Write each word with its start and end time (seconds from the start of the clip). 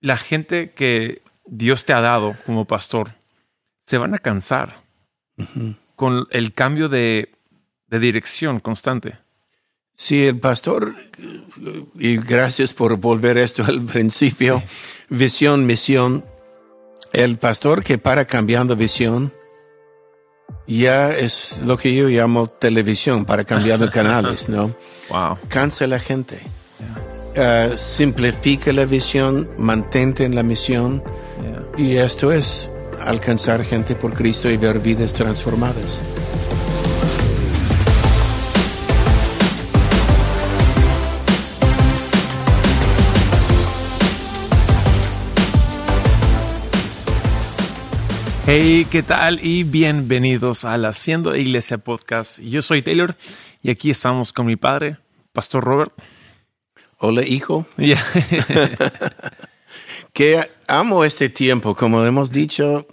la 0.00 0.16
gente 0.16 0.72
que 0.72 1.22
Dios 1.46 1.84
te 1.84 1.92
ha 1.92 2.00
dado 2.00 2.36
como 2.46 2.66
pastor 2.66 3.14
se 3.84 3.98
van 3.98 4.14
a 4.14 4.18
cansar 4.18 4.76
con 5.96 6.26
el 6.30 6.52
cambio 6.52 6.88
de, 6.88 7.32
de 7.86 7.98
dirección 7.98 8.60
constante. 8.60 9.18
Sí, 9.94 10.26
el 10.26 10.38
pastor, 10.38 10.94
y 11.96 12.18
gracias 12.18 12.72
por 12.72 12.96
volver 12.98 13.36
esto 13.36 13.64
al 13.64 13.82
principio, 13.84 14.62
visión, 15.08 15.66
misión. 15.66 16.24
El 17.12 17.38
pastor 17.38 17.82
que 17.82 17.98
para 17.98 18.26
cambiando 18.26 18.76
visión 18.76 19.32
ya 20.68 21.10
es 21.10 21.60
lo 21.64 21.76
que 21.76 21.94
yo 21.94 22.08
llamo 22.08 22.46
televisión 22.46 23.24
para 23.24 23.44
cambiando 23.44 23.90
canales, 23.90 24.48
¿no? 24.48 24.74
Wow. 25.10 25.38
Cansa 25.48 25.86
la 25.86 25.98
gente. 25.98 26.40
Uh, 27.38 27.76
simplifica 27.76 28.72
la 28.72 28.84
visión, 28.84 29.48
mantente 29.58 30.24
en 30.24 30.34
la 30.34 30.42
misión 30.42 31.04
Yeah. 31.40 31.62
y 31.76 31.96
esto 31.98 32.32
es 32.32 32.68
alcanzar 33.00 33.64
gente 33.64 33.94
por 33.94 34.12
Cristo 34.12 34.50
y 34.50 34.56
ver 34.56 34.80
vidas 34.80 35.12
transformadas. 35.12 36.02
Hey, 48.46 48.84
¿qué 48.90 49.04
tal? 49.04 49.38
Y 49.44 49.62
bienvenidos 49.62 50.64
al 50.64 50.86
Haciendo 50.86 51.36
Iglesia 51.36 51.78
Podcast. 51.78 52.40
Yo 52.40 52.62
soy 52.62 52.82
Taylor 52.82 53.14
y 53.62 53.70
aquí 53.70 53.90
estamos 53.90 54.32
con 54.32 54.46
mi 54.46 54.56
padre, 54.56 54.96
Pastor 55.32 55.62
Robert. 55.62 55.92
Hola 56.98 57.24
hijo, 57.24 57.66
Yeah. 57.76 58.02
que 60.12 60.48
amo 60.66 61.04
este 61.04 61.28
tiempo, 61.28 61.74
como 61.76 62.04
hemos 62.04 62.32
dicho, 62.32 62.86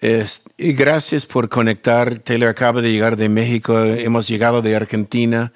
es- 0.00 0.42
y 0.58 0.72
gracias 0.72 1.26
por 1.26 1.48
conectar. 1.48 2.18
Taylor 2.18 2.48
acaba 2.48 2.82
de 2.82 2.90
llegar 2.90 3.16
de 3.16 3.28
México, 3.28 3.78
hemos 3.84 4.26
llegado 4.26 4.62
de 4.62 4.74
Argentina 4.74 5.52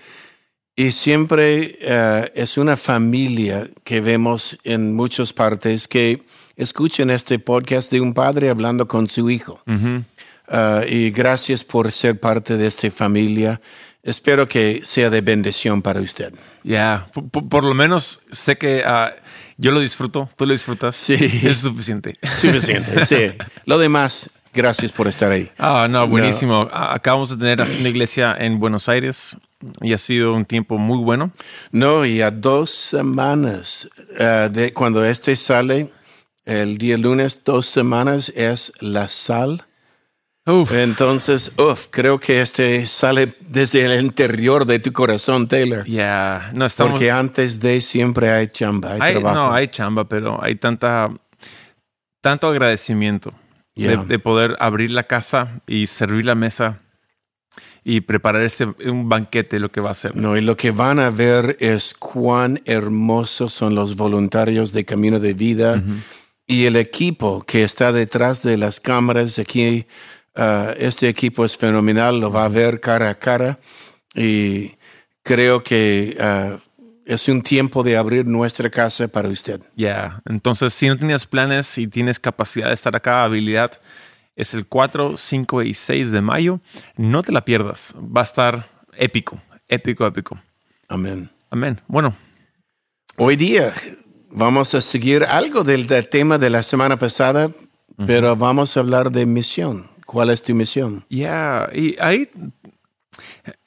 y 0.76 0.92
siempre 0.92 1.78
eh, 1.80 2.30
es 2.34 2.58
una 2.58 2.76
familia 2.76 3.68
que 3.82 4.00
vemos 4.00 4.58
en 4.64 4.94
muchas 4.94 5.32
partes 5.32 5.88
que 5.88 6.22
escuchan 6.56 7.10
este 7.10 7.38
podcast 7.40 7.90
de 7.90 8.00
un 8.00 8.14
padre 8.14 8.50
hablando 8.50 8.86
con 8.86 9.08
su 9.08 9.30
hijo. 9.30 9.60
Uh, 9.66 10.82
y 10.88 11.10
gracias 11.12 11.62
por 11.62 11.92
ser 11.92 12.18
parte 12.18 12.56
de 12.56 12.66
esta 12.66 12.90
familia. 12.90 13.60
Espero 14.02 14.48
que 14.48 14.80
sea 14.82 15.10
de 15.10 15.20
bendición 15.20 15.82
para 15.82 16.00
usted. 16.00 16.32
Yeah. 16.62 17.06
Por, 17.12 17.48
por- 17.48 17.64
lo 17.64 17.74
menos 17.74 18.20
sé 18.30 18.56
que 18.56 18.82
ah, 18.86 19.12
yo 19.56 19.72
lo 19.72 19.80
disfruto, 19.80 20.28
tú 20.36 20.46
lo 20.46 20.52
disfrutas. 20.52 20.96
Sí. 20.96 21.14
Es 21.44 21.58
suficiente. 21.58 22.18
Suficiente, 22.36 23.04
sí. 23.04 23.32
Lo 23.66 23.78
demás, 23.78 24.30
gracias 24.54 24.92
por 24.92 25.06
estar 25.06 25.30
ahí. 25.32 25.50
Ah, 25.58 25.86
no, 25.90 26.06
buenísimo. 26.08 26.68
Ah, 26.72 26.94
Acabamos 26.94 27.30
de 27.30 27.36
tener 27.36 27.60
Haciendo 27.62 27.88
Iglesia 27.88 28.34
en 28.38 28.58
Buenos 28.58 28.88
Aires 28.88 29.36
y 29.82 29.92
ha 29.92 29.98
sido 29.98 30.32
un 30.34 30.46
tiempo 30.46 30.78
muy 30.78 30.98
bueno. 31.02 31.30
No, 31.70 32.06
y 32.06 32.22
a 32.22 32.30
dos 32.30 32.70
semanas 32.70 33.88
eh, 34.18 34.48
de 34.50 34.72
cuando 34.72 35.04
este 35.04 35.36
sale, 35.36 35.90
el 36.46 36.78
día 36.78 36.96
lunes, 36.96 37.42
dos 37.44 37.66
semanas 37.66 38.30
es 38.34 38.72
la 38.80 39.08
sal. 39.10 39.64
Uf. 40.46 40.72
Entonces, 40.72 41.52
uf, 41.58 41.86
creo 41.90 42.18
que 42.18 42.40
este 42.40 42.86
sale 42.86 43.34
desde 43.40 43.84
el 43.84 44.02
interior 44.04 44.64
de 44.64 44.78
tu 44.78 44.92
corazón, 44.92 45.46
Taylor. 45.46 45.84
Yeah. 45.84 46.50
No, 46.54 46.64
estamos. 46.66 46.92
Porque 46.92 47.10
antes 47.10 47.60
de 47.60 47.80
siempre 47.80 48.30
hay 48.30 48.46
chamba, 48.48 48.92
hay, 48.94 49.00
Hay- 49.00 49.12
trabajo. 49.14 49.34
no, 49.36 49.52
hay 49.52 49.68
chamba, 49.68 50.08
pero 50.08 50.42
hay 50.42 50.56
tanta, 50.56 51.10
tanto 52.20 52.48
agradecimiento 52.48 53.32
Yeah. 53.76 53.98
de, 53.98 54.06
de 54.06 54.18
poder 54.18 54.56
abrir 54.58 54.90
la 54.90 55.04
casa 55.04 55.60
y 55.66 55.86
servir 55.86 56.26
la 56.26 56.34
mesa 56.34 56.80
y 57.84 58.00
preparar 58.02 58.42
ese, 58.42 58.66
un 58.86 59.08
banquete, 59.08 59.58
lo 59.60 59.68
que 59.68 59.80
va 59.80 59.90
a 59.90 59.94
ser. 59.94 60.14
No, 60.16 60.36
y 60.36 60.40
lo 60.42 60.56
que 60.56 60.70
van 60.70 60.98
a 60.98 61.10
ver 61.10 61.56
es 61.60 61.94
cuán 61.94 62.60
hermosos 62.66 63.52
son 63.54 63.74
los 63.74 63.96
voluntarios 63.96 64.72
de 64.72 64.84
Camino 64.84 65.18
de 65.20 65.32
Vida 65.34 65.82
y 66.46 66.66
el 66.66 66.76
equipo 66.76 67.42
que 67.46 67.62
está 67.62 67.92
detrás 67.92 68.42
de 68.42 68.58
las 68.58 68.80
cámaras. 68.80 69.38
Aquí, 69.38 69.86
ah, 70.40 70.74
este 70.76 71.08
equipo 71.08 71.44
es 71.44 71.56
fenomenal, 71.56 72.18
lo 72.18 72.32
va 72.32 72.44
a 72.44 72.48
ver 72.48 72.80
cara 72.80 73.10
a 73.10 73.14
cara 73.14 73.60
y 74.14 74.72
creo 75.22 75.62
que 75.62 76.16
ah, 76.18 76.56
es 77.06 77.28
un 77.28 77.42
tiempo 77.42 77.82
de 77.82 77.96
abrir 77.96 78.26
nuestra 78.26 78.68
casa 78.70 79.06
para 79.06 79.28
usted. 79.28 79.60
Ya, 79.76 80.20
entonces 80.28 80.74
si 80.74 80.88
no 80.88 80.98
tenías 80.98 81.26
planes 81.26 81.78
y 81.78 81.86
tienes 81.86 82.18
capacidad 82.18 82.68
de 82.68 82.74
estar 82.74 82.96
acá, 82.96 83.22
habilidad, 83.22 83.80
es 84.34 84.54
el 84.54 84.66
4, 84.66 85.16
5 85.16 85.62
y 85.62 85.74
6 85.74 86.10
de 86.10 86.20
mayo. 86.20 86.60
No 86.96 87.22
te 87.22 87.30
la 87.30 87.44
pierdas. 87.44 87.94
Va 87.96 88.22
a 88.22 88.24
estar 88.24 88.68
épico, 88.96 89.40
épico, 89.68 90.06
épico. 90.06 90.38
Amén. 90.88 91.30
Amén. 91.50 91.80
Bueno, 91.86 92.14
Hoy 93.22 93.36
día 93.36 93.74
vamos 94.30 94.74
a 94.74 94.80
seguir 94.80 95.24
algo 95.24 95.62
del, 95.62 95.86
del 95.86 96.08
tema 96.08 96.38
de 96.38 96.48
la 96.48 96.62
semana 96.62 96.96
pasada, 96.96 97.50
pero 98.06 98.34
vamos 98.34 98.74
a 98.74 98.80
hablar 98.80 99.12
de 99.12 99.26
misión. 99.26 99.84
¿Cuál 100.10 100.30
es 100.30 100.42
tu 100.42 100.52
misión? 100.56 101.04
ya, 101.08 101.68
y 101.72 101.96
ahí 102.00 102.28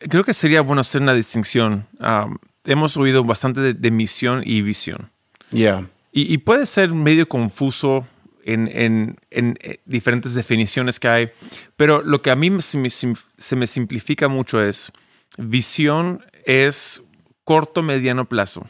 creo 0.09 0.24
que 0.26 0.34
sería 0.34 0.59
bueno 0.62 0.81
hacer 0.81 1.02
una 1.02 1.14
distinción. 1.14 1.88
Um, 2.00 2.38
hemos 2.66 2.98
oído 2.98 3.24
bastante 3.24 3.62
de, 3.62 3.74
de 3.74 3.92
misión 3.92 4.42
y 4.46 4.62
visión. 4.62 5.09
Ya. 5.52 5.88
Y, 6.12 6.34
y 6.34 6.38
puede 6.40 6.66
ser 6.66 6.92
medio 6.94 7.30
confuso 7.30 8.06
en, 8.44 8.68
en- 8.68 9.16
en, 9.31 9.58
eh, 9.62 9.80
diferentes 9.86 10.34
definiciones 10.36 11.00
que 11.00 11.08
hay, 11.08 11.30
pero 11.78 12.02
lo 12.02 12.22
que 12.22 12.30
a 12.31 12.36
mí 12.36 12.50
se 12.62 12.78
me, 12.78 12.90
se 12.90 13.56
me 13.56 13.66
simplifica 13.68 14.28
mucho 14.28 14.62
es, 14.62 14.92
visión 15.38 16.25
es 16.46 17.04
corto, 17.46 17.84
mediano 17.84 18.28
plazo, 18.28 18.68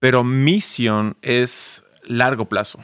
pero 0.00 0.24
misión 0.24 1.18
es 1.20 1.84
largo 2.04 2.46
plazo. 2.48 2.82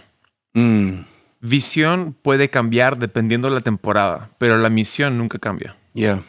Mm, 0.53 1.01
Visión 1.47 2.16
puede 2.22 2.49
cambiar 2.49 2.99
dependiendo 2.99 3.49
de 3.49 3.55
la 3.55 3.60
temporada, 3.60 4.31
pero 4.38 4.56
la 4.59 4.71
misión 4.71 5.19
nunca 5.19 5.38
cambia. 5.38 5.77
ya. 5.93 6.22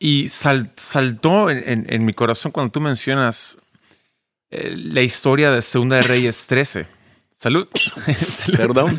Y 0.00 0.28
sal- 0.28 0.70
saltó 0.76 1.50
en, 1.50 1.58
en- 1.66 1.86
en 1.92 2.04
mi 2.06 2.12
corazón 2.12 2.52
cuando 2.52 2.70
tú 2.70 2.80
mencionas 2.80 3.58
eh, 4.50 4.74
la 4.76 5.00
historia 5.02 5.50
de 5.50 5.60
Segunda 5.62 5.96
de 5.96 6.02
Reyes 6.02 6.46
13. 6.46 6.86
Salud. 7.36 7.66
Salud. 8.24 8.56
Perdón. 8.56 8.96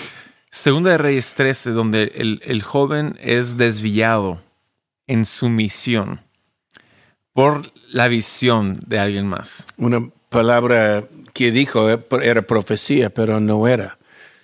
Segunda 0.50 0.90
de 0.90 0.98
Reyes 0.98 1.34
13, 1.36 1.70
donde 1.70 2.12
el, 2.16 2.42
el 2.44 2.62
joven 2.62 3.16
es 3.20 3.56
desviado 3.56 4.42
en 5.06 5.24
su 5.24 5.48
misión 5.48 6.20
por 7.32 7.72
la 7.92 8.08
visión 8.08 8.78
de 8.86 8.98
alguien 8.98 9.26
más. 9.26 9.66
Una 9.78 10.10
palabra 10.28 11.02
que 11.32 11.50
dijo 11.50 11.88
eh, 11.90 11.98
era 12.22 12.42
profecía, 12.42 13.08
pero 13.08 13.40
no 13.40 13.66
era. 13.66 13.96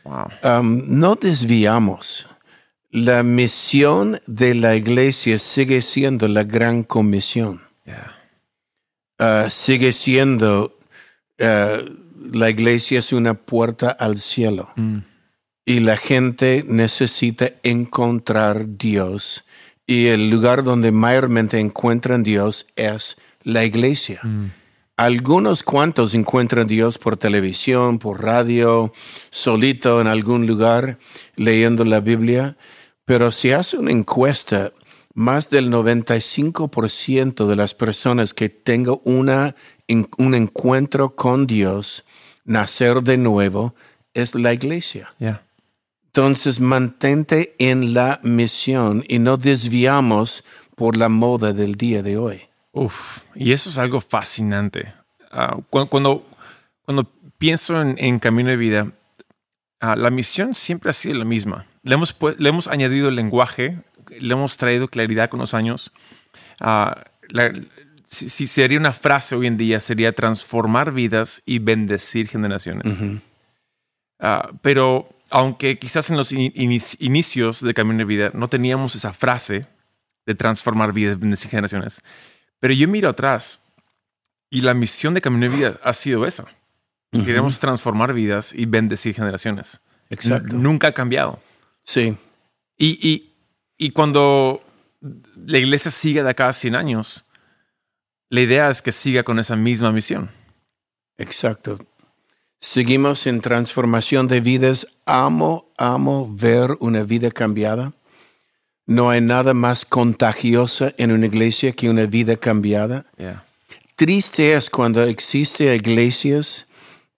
Wow. 0.08 0.28
Um, 0.42 0.82
no 0.86 1.14
desviamos. 1.16 2.26
La 2.91 3.22
misión 3.22 4.20
de 4.26 4.54
la 4.54 4.74
iglesia 4.74 5.38
sigue 5.38 5.82
siendo 5.82 6.26
la 6.28 6.44
gran 6.44 6.82
comisión. 6.82 7.60
Yeah. 7.84 8.14
Uh, 9.20 9.50
sigue 9.50 9.92
siendo, 9.92 10.78
uh, 11.41 11.84
la 12.32 12.48
iglesia 12.48 13.00
es 13.00 13.12
una 13.12 13.34
puerta 13.34 13.91
al 13.91 14.16
cielo. 14.16 14.72
Mm. 14.76 14.98
Y 15.66 15.80
la 15.80 15.98
gente 15.98 16.64
necesita 16.66 17.50
encontrar 17.62 18.78
Dios. 18.78 19.44
Y 19.86 20.06
el 20.06 20.30
lugar 20.30 20.64
donde 20.64 20.90
mayormente 20.92 21.58
encuentran 21.58 22.22
Dios 22.22 22.66
es 22.76 23.19
la 23.42 23.64
iglesia. 23.64 24.22
Algunos 24.98 25.62
cuantos 25.62 26.12
encuentran 26.14 26.66
Dios 26.66 26.98
por 26.98 27.16
televisión, 27.16 28.00
por 28.00 28.20
radio, 28.20 28.93
solito 29.31 30.00
en 30.00 30.08
algún 30.08 30.49
lugar, 30.49 30.99
leyendo 31.37 31.84
la 31.84 32.00
Biblia. 32.00 32.56
Pero 33.05 33.31
si 33.31 33.52
hace 33.52 33.78
una 33.78 33.93
encuesta, 33.93 34.73
más 35.14 35.50
del 35.50 35.70
95% 35.70 37.46
de 37.46 37.55
las 37.55 37.75
personas 37.75 38.34
que 38.34 38.49
tengan 38.49 38.96
una, 39.05 39.55
un 39.87 40.34
encuentro 40.34 41.14
con 41.14 41.46
Dios, 41.46 42.05
nacer 42.44 43.05
de 43.05 43.19
nuevo, 43.19 43.76
es 44.14 44.34
la 44.34 44.52
iglesia. 44.52 45.14
Yeah. 45.20 45.44
Entonces, 46.06 46.58
mantente 46.58 47.55
en 47.61 47.94
la 47.94 48.19
misión 48.25 49.05
y 49.06 49.20
no 49.20 49.37
desviamos 49.37 50.43
por 50.75 50.96
la 50.96 51.08
moda 51.08 51.52
del 51.52 51.76
día 51.76 52.02
de 52.02 52.19
hoy. 52.19 52.48
Uf, 52.73 53.23
y 53.35 53.53
eso 53.53 53.70
es 53.70 53.79
algo 53.79 54.00
fascinante. 54.00 54.93
Ah, 55.31 55.56
cu- 55.70 55.88
cuando, 55.88 56.26
cuando 56.82 57.05
pienso 57.38 57.81
en, 57.81 57.97
en 57.99 58.19
Camino 58.19 58.50
de 58.50 58.56
Vida, 58.56 58.93
ah, 59.81 59.97
la 59.97 60.11
misión 60.11 60.55
siempre 60.55 60.91
ha 60.91 60.93
sido 60.94 61.17
la 61.19 61.25
misma. 61.25 61.67
Le 61.82 61.94
hemos, 61.94 62.15
le 62.38 62.49
hemos 62.49 62.69
añadido 62.69 63.11
lenguaje, 63.11 63.79
le 64.20 64.32
hemos 64.32 64.56
traído 64.56 64.88
claridad 64.88 65.29
con 65.31 65.41
los 65.41 65.55
años. 65.55 65.93
Ah, 66.61 67.05
la- 67.31 67.53
si, 68.05 68.29
si 68.31 68.47
sería 68.47 68.79
una 68.79 68.93
frase 68.93 69.35
hoy 69.37 69.47
en 69.47 69.56
día, 69.59 69.81
sería 69.81 70.12
transformar 70.14 70.93
vidas 70.93 71.43
y 71.44 71.59
bendecir 71.59 72.29
generaciones. 72.29 72.91
Pero 74.62 75.09
aunque 75.31 75.79
quizás 75.79 76.11
en 76.11 76.17
los 76.17 76.32
in- 76.32 76.53
inici- 76.55 76.97
inicios 77.00 77.61
de 77.61 77.75
Camino 77.75 77.99
de 77.99 78.05
Vida 78.06 78.31
no 78.32 78.49
teníamos 78.49 78.94
esa 78.94 79.12
frase 79.12 79.67
de 80.26 80.35
transformar 80.35 80.93
vidas, 80.93 81.19
bendecir 81.21 81.50
generaciones, 81.50 82.00
pero 82.60 82.75
yo 82.75 82.88
miro 82.88 83.08
atrás 83.08 83.69
y 84.50 84.60
la 84.62 84.75
misión 84.75 85.14
de 85.14 85.20
Camino 85.20 85.49
de 85.50 85.56
Vida 85.56 85.81
ha 85.82 85.93
sido 85.93 86.26
esa. 86.26 86.44
Queremos 87.10 87.58
transformar 87.58 88.12
vidas 88.12 88.52
y 88.52 88.66
bendecir 88.66 89.14
generaciones. 89.14 89.81
Exacto. 90.10 90.50
N- 90.55 90.62
Nunca 90.62 90.88
ha 90.88 90.93
cambiado. 90.93 91.40
Sí, 91.82 92.16
Y, 92.76 92.99
y, 93.08 93.34
y 93.78 93.90
cuando 93.90 94.62
la 95.37 95.58
iglesia 95.58 95.90
siga 95.90 96.22
de 96.22 96.31
acá 96.31 96.49
a 96.49 96.52
100 96.52 96.75
años, 96.76 97.26
la 98.28 98.43
idea 98.43 98.69
es 98.69 98.82
que 98.82 98.93
siga 98.93 99.22
con 99.22 99.38
esa 99.38 99.56
misma 99.56 99.90
misión. 99.93 100.31
exacto. 101.16 101.78
Seguimos 102.61 103.26
en 103.28 103.40
transformación 103.40 104.26
de 104.26 104.40
vidas. 104.40 104.88
Amo, 105.06 105.72
amo 105.78 106.28
ver 106.34 106.76
una 106.81 107.04
vida 107.04 107.31
cambiada. 107.31 107.93
No 108.88 109.11
hay 109.11 109.20
nada 109.20 109.52
más 109.52 109.85
contagiosa 109.85 110.94
en 110.96 111.12
una 111.12 111.26
iglesia 111.26 111.73
que 111.73 111.90
una 111.90 112.06
vida 112.06 112.37
cambiada. 112.37 113.05
Yeah. 113.19 113.44
Triste 113.96 114.55
es 114.55 114.70
cuando 114.70 115.05
existen 115.05 115.75
iglesias 115.75 116.67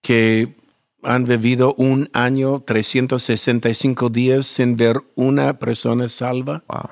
que 0.03 0.57
han 1.05 1.25
vivido 1.27 1.77
un 1.79 2.11
año, 2.13 2.61
365 2.67 4.09
días 4.11 4.47
sin 4.47 4.77
ver 4.77 5.01
una 5.15 5.61
persona 5.61 6.09
salva, 6.09 6.65
Wow. 6.67 6.91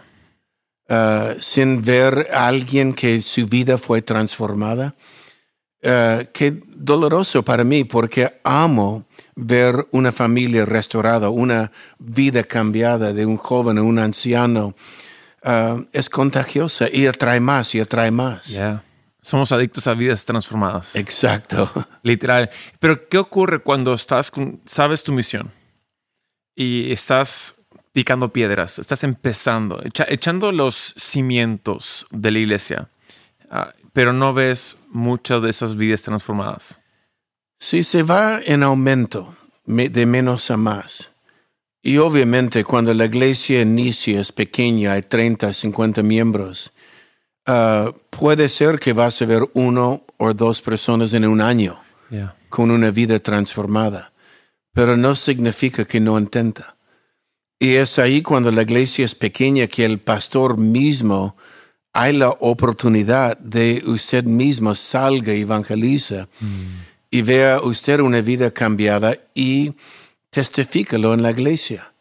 uh, 0.90 1.34
sin 1.40 1.82
ver 1.82 2.28
a 2.32 2.46
alguien 2.46 2.94
que 2.94 3.20
su 3.20 3.46
vida 3.46 3.78
fue 3.78 4.00
transformada. 4.00 4.94
Uh, 5.82 6.24
qué 6.32 6.60
doloroso 6.76 7.42
para 7.42 7.64
mí 7.64 7.82
porque 7.82 8.40
amo 8.44 9.07
ver 9.40 9.86
una 9.92 10.10
familia 10.10 10.66
restaurada, 10.66 11.30
una 11.30 11.70
vida 12.00 12.42
cambiada 12.42 13.12
de 13.12 13.24
un 13.24 13.36
joven 13.36 13.78
a 13.78 13.82
un 13.82 13.98
anciano. 14.00 14.74
Uh, 15.44 15.84
es 15.92 16.10
contagiosa 16.10 16.88
y 16.92 17.06
atrae 17.06 17.38
más 17.38 17.72
y 17.74 17.80
atrae 17.80 18.10
más. 18.10 18.48
Yeah. 18.48 18.82
Somos 19.22 19.52
adictos 19.52 19.86
a 19.86 19.94
vidas 19.94 20.24
transformadas. 20.24 20.96
Exacto. 20.96 21.70
Literal. 22.02 22.50
Pero, 22.80 23.08
¿qué 23.08 23.18
ocurre 23.18 23.60
cuando 23.60 23.94
estás 23.94 24.32
con, 24.32 24.60
sabes 24.66 25.04
tu 25.04 25.12
misión 25.12 25.52
y 26.56 26.90
estás 26.90 27.54
picando 27.92 28.32
piedras, 28.32 28.80
estás 28.80 29.04
empezando, 29.04 29.80
echa- 29.84 30.06
echando 30.08 30.50
los 30.50 30.94
cimientos 30.96 32.06
de 32.10 32.30
la 32.32 32.38
iglesia, 32.40 32.88
ah, 33.50 33.72
pero 33.92 34.12
no 34.12 34.34
ves 34.34 34.78
muchas 34.90 35.42
de 35.42 35.50
esas 35.50 35.76
vidas 35.76 36.02
transformadas? 36.02 36.80
Si 37.58 37.82
se 37.84 38.02
va 38.02 38.40
en 38.44 38.62
aumento 38.62 39.34
me- 39.66 39.88
de 39.88 40.06
menos 40.06 40.50
a 40.50 40.56
más, 40.56 41.10
y 41.82 41.98
obviamente 41.98 42.64
cuando 42.64 42.94
la 42.94 43.06
iglesia 43.06 43.62
inicia 43.62 44.20
es 44.20 44.32
pequeña, 44.32 44.92
hay 44.92 45.02
30, 45.02 45.52
50 45.52 46.02
miembros, 46.02 46.72
ah, 47.46 47.92
puede 48.10 48.48
ser 48.48 48.78
que 48.78 48.92
vas 48.92 49.20
a 49.22 49.26
ver 49.26 49.42
uno 49.54 50.04
o 50.18 50.34
dos 50.34 50.60
personas 50.62 51.12
en 51.12 51.26
un 51.26 51.40
año 51.40 51.80
Yeah. 52.10 52.34
con 52.48 52.70
una 52.70 52.90
vida 52.90 53.18
transformada, 53.18 54.12
pero 54.72 54.96
no 54.96 55.14
significa 55.14 55.84
que 55.84 56.00
no 56.00 56.18
intenta. 56.18 56.76
Y 57.58 57.74
es 57.74 57.98
ahí 57.98 58.22
cuando 58.22 58.50
la 58.50 58.62
iglesia 58.62 59.04
es 59.04 59.14
pequeña 59.14 59.66
que 59.66 59.84
el 59.84 59.98
pastor 59.98 60.56
mismo 60.56 61.36
hay 61.92 62.14
la 62.16 62.30
oportunidad 62.30 63.36
de 63.38 63.82
usted 63.86 64.24
mismo 64.24 64.74
salga 64.74 65.34
y 65.34 65.42
evangeliza 65.42 66.28
y 67.10 67.22
vea 67.22 67.60
usted 67.62 68.00
una 68.00 68.20
vida 68.20 68.50
cambiada 68.50 69.16
y 69.34 69.74
testifícalo 70.30 71.14
en 71.14 71.22
la 71.22 71.30
iglesia. 71.30 71.92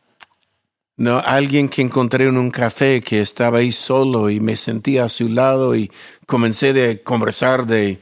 No, 0.97 1.19
alguien 1.19 1.69
que 1.69 1.81
encontré 1.81 2.27
en 2.27 2.37
un 2.37 2.49
café 2.49 3.01
que 3.01 3.21
estaba 3.21 3.59
ahí 3.59 3.71
solo 3.71 4.29
y 4.29 4.39
me 4.39 4.55
sentía 4.55 5.03
a 5.03 5.09
su 5.09 5.29
lado 5.29 5.75
y 5.75 5.91
comencé 6.25 6.73
de 6.73 7.03
conversar 7.03 7.67
de, 7.67 7.99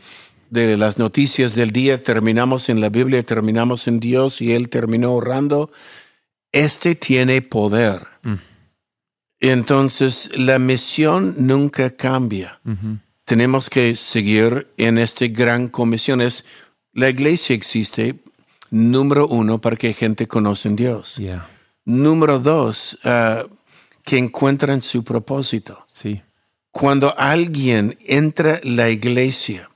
de 0.50 0.78
las 0.78 0.98
noticias 0.98 1.56
del 1.56 1.72
día, 1.72 2.02
terminamos 2.02 2.70
en 2.70 2.80
la 2.80 2.90
Biblia, 2.90 3.22
terminamos 3.24 3.88
en 3.90 4.00
Dios 4.00 4.42
y 4.42 4.54
él 4.54 4.70
terminó 4.70 5.14
orando. 5.14 5.72
Este 6.54 6.96
tiene 6.96 7.42
poder. 7.42 8.08
Mm. 8.24 8.36
Entonces, 9.42 10.32
la 10.38 10.58
misión 10.58 11.36
nunca 11.38 11.90
cambia 11.90 12.62
tenemos 13.26 13.70
que 13.72 13.96
seguir 13.96 14.68
en 14.78 14.98
esta 14.98 15.28
gran 15.28 15.68
comisión. 15.68 16.22
Es, 16.22 16.46
la 16.96 17.10
iglesia 17.10 17.56
existe, 17.56 18.16
número 18.72 19.28
uno, 19.28 19.60
para 19.62 19.76
que 19.76 19.94
gente 19.94 20.28
conozca 20.28 20.70
en 20.70 20.76
Dios. 20.76 21.18
Yeah. 21.18 21.48
Número 21.86 22.40
dos, 22.40 22.98
ah, 23.04 23.44
que 24.04 24.18
encuentren 24.18 24.82
su 24.82 25.04
propósito. 25.04 25.86
Sí. 25.92 26.22
Cuando 26.72 27.14
alguien 27.18 27.98
entra 28.06 28.56
a 28.56 28.60
la 28.64 28.90
iglesia 28.90 29.70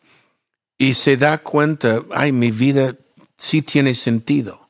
y 0.78 0.96
se 0.96 1.18
da 1.18 1.38
cuenta, 1.38 2.02
ay, 2.12 2.32
mi 2.32 2.52
vida 2.52 2.96
sí 3.38 3.62
tiene 3.62 3.94
sentido. 3.94 4.68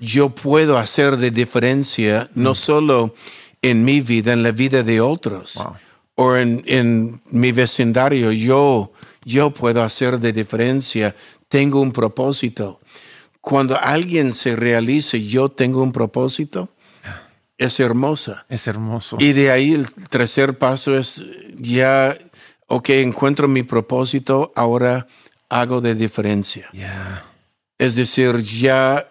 Yo 0.00 0.28
puedo 0.28 0.78
hacer 0.78 1.16
de 1.16 1.32
diferencia 1.32 2.30
no 2.34 2.54
solo 2.54 3.12
en 3.62 3.84
mi 3.84 4.00
vida, 4.00 4.32
en 4.32 4.44
la 4.44 4.52
vida 4.52 4.84
de 4.84 5.00
otros 5.00 5.54
Wow. 5.56 5.74
o 6.14 6.36
en, 6.36 6.62
en 6.66 7.20
mi 7.30 7.50
vecindario, 7.50 8.30
yo, 8.30 8.92
yo 9.24 9.50
puedo 9.50 9.82
hacer 9.82 10.20
de 10.20 10.32
diferencia, 10.32 11.16
tengo 11.56 11.80
un 11.80 11.92
propósito. 11.92 12.80
Cuando 13.40 13.80
alguien 13.80 14.34
se 14.34 14.56
realice, 14.56 15.24
yo 15.24 15.48
tengo 15.48 15.82
un 15.82 15.90
propósito, 15.90 16.68
es 17.56 17.80
hermosa. 17.80 18.44
Es 18.50 18.66
hermoso. 18.66 19.16
Y 19.18 19.32
de 19.32 19.50
ahí 19.50 19.72
el 19.72 19.90
tercer 20.10 20.58
paso 20.58 20.98
es 20.98 21.24
ya, 21.56 22.14
ok, 22.66 22.90
encuentro 22.90 23.48
mi 23.48 23.62
propósito, 23.62 24.52
ahora 24.54 25.06
hago 25.48 25.80
de 25.80 25.94
diferencia. 25.94 26.68
Yeah. 26.72 27.24
Es 27.78 27.94
decir, 27.94 28.36
ya 28.40 29.10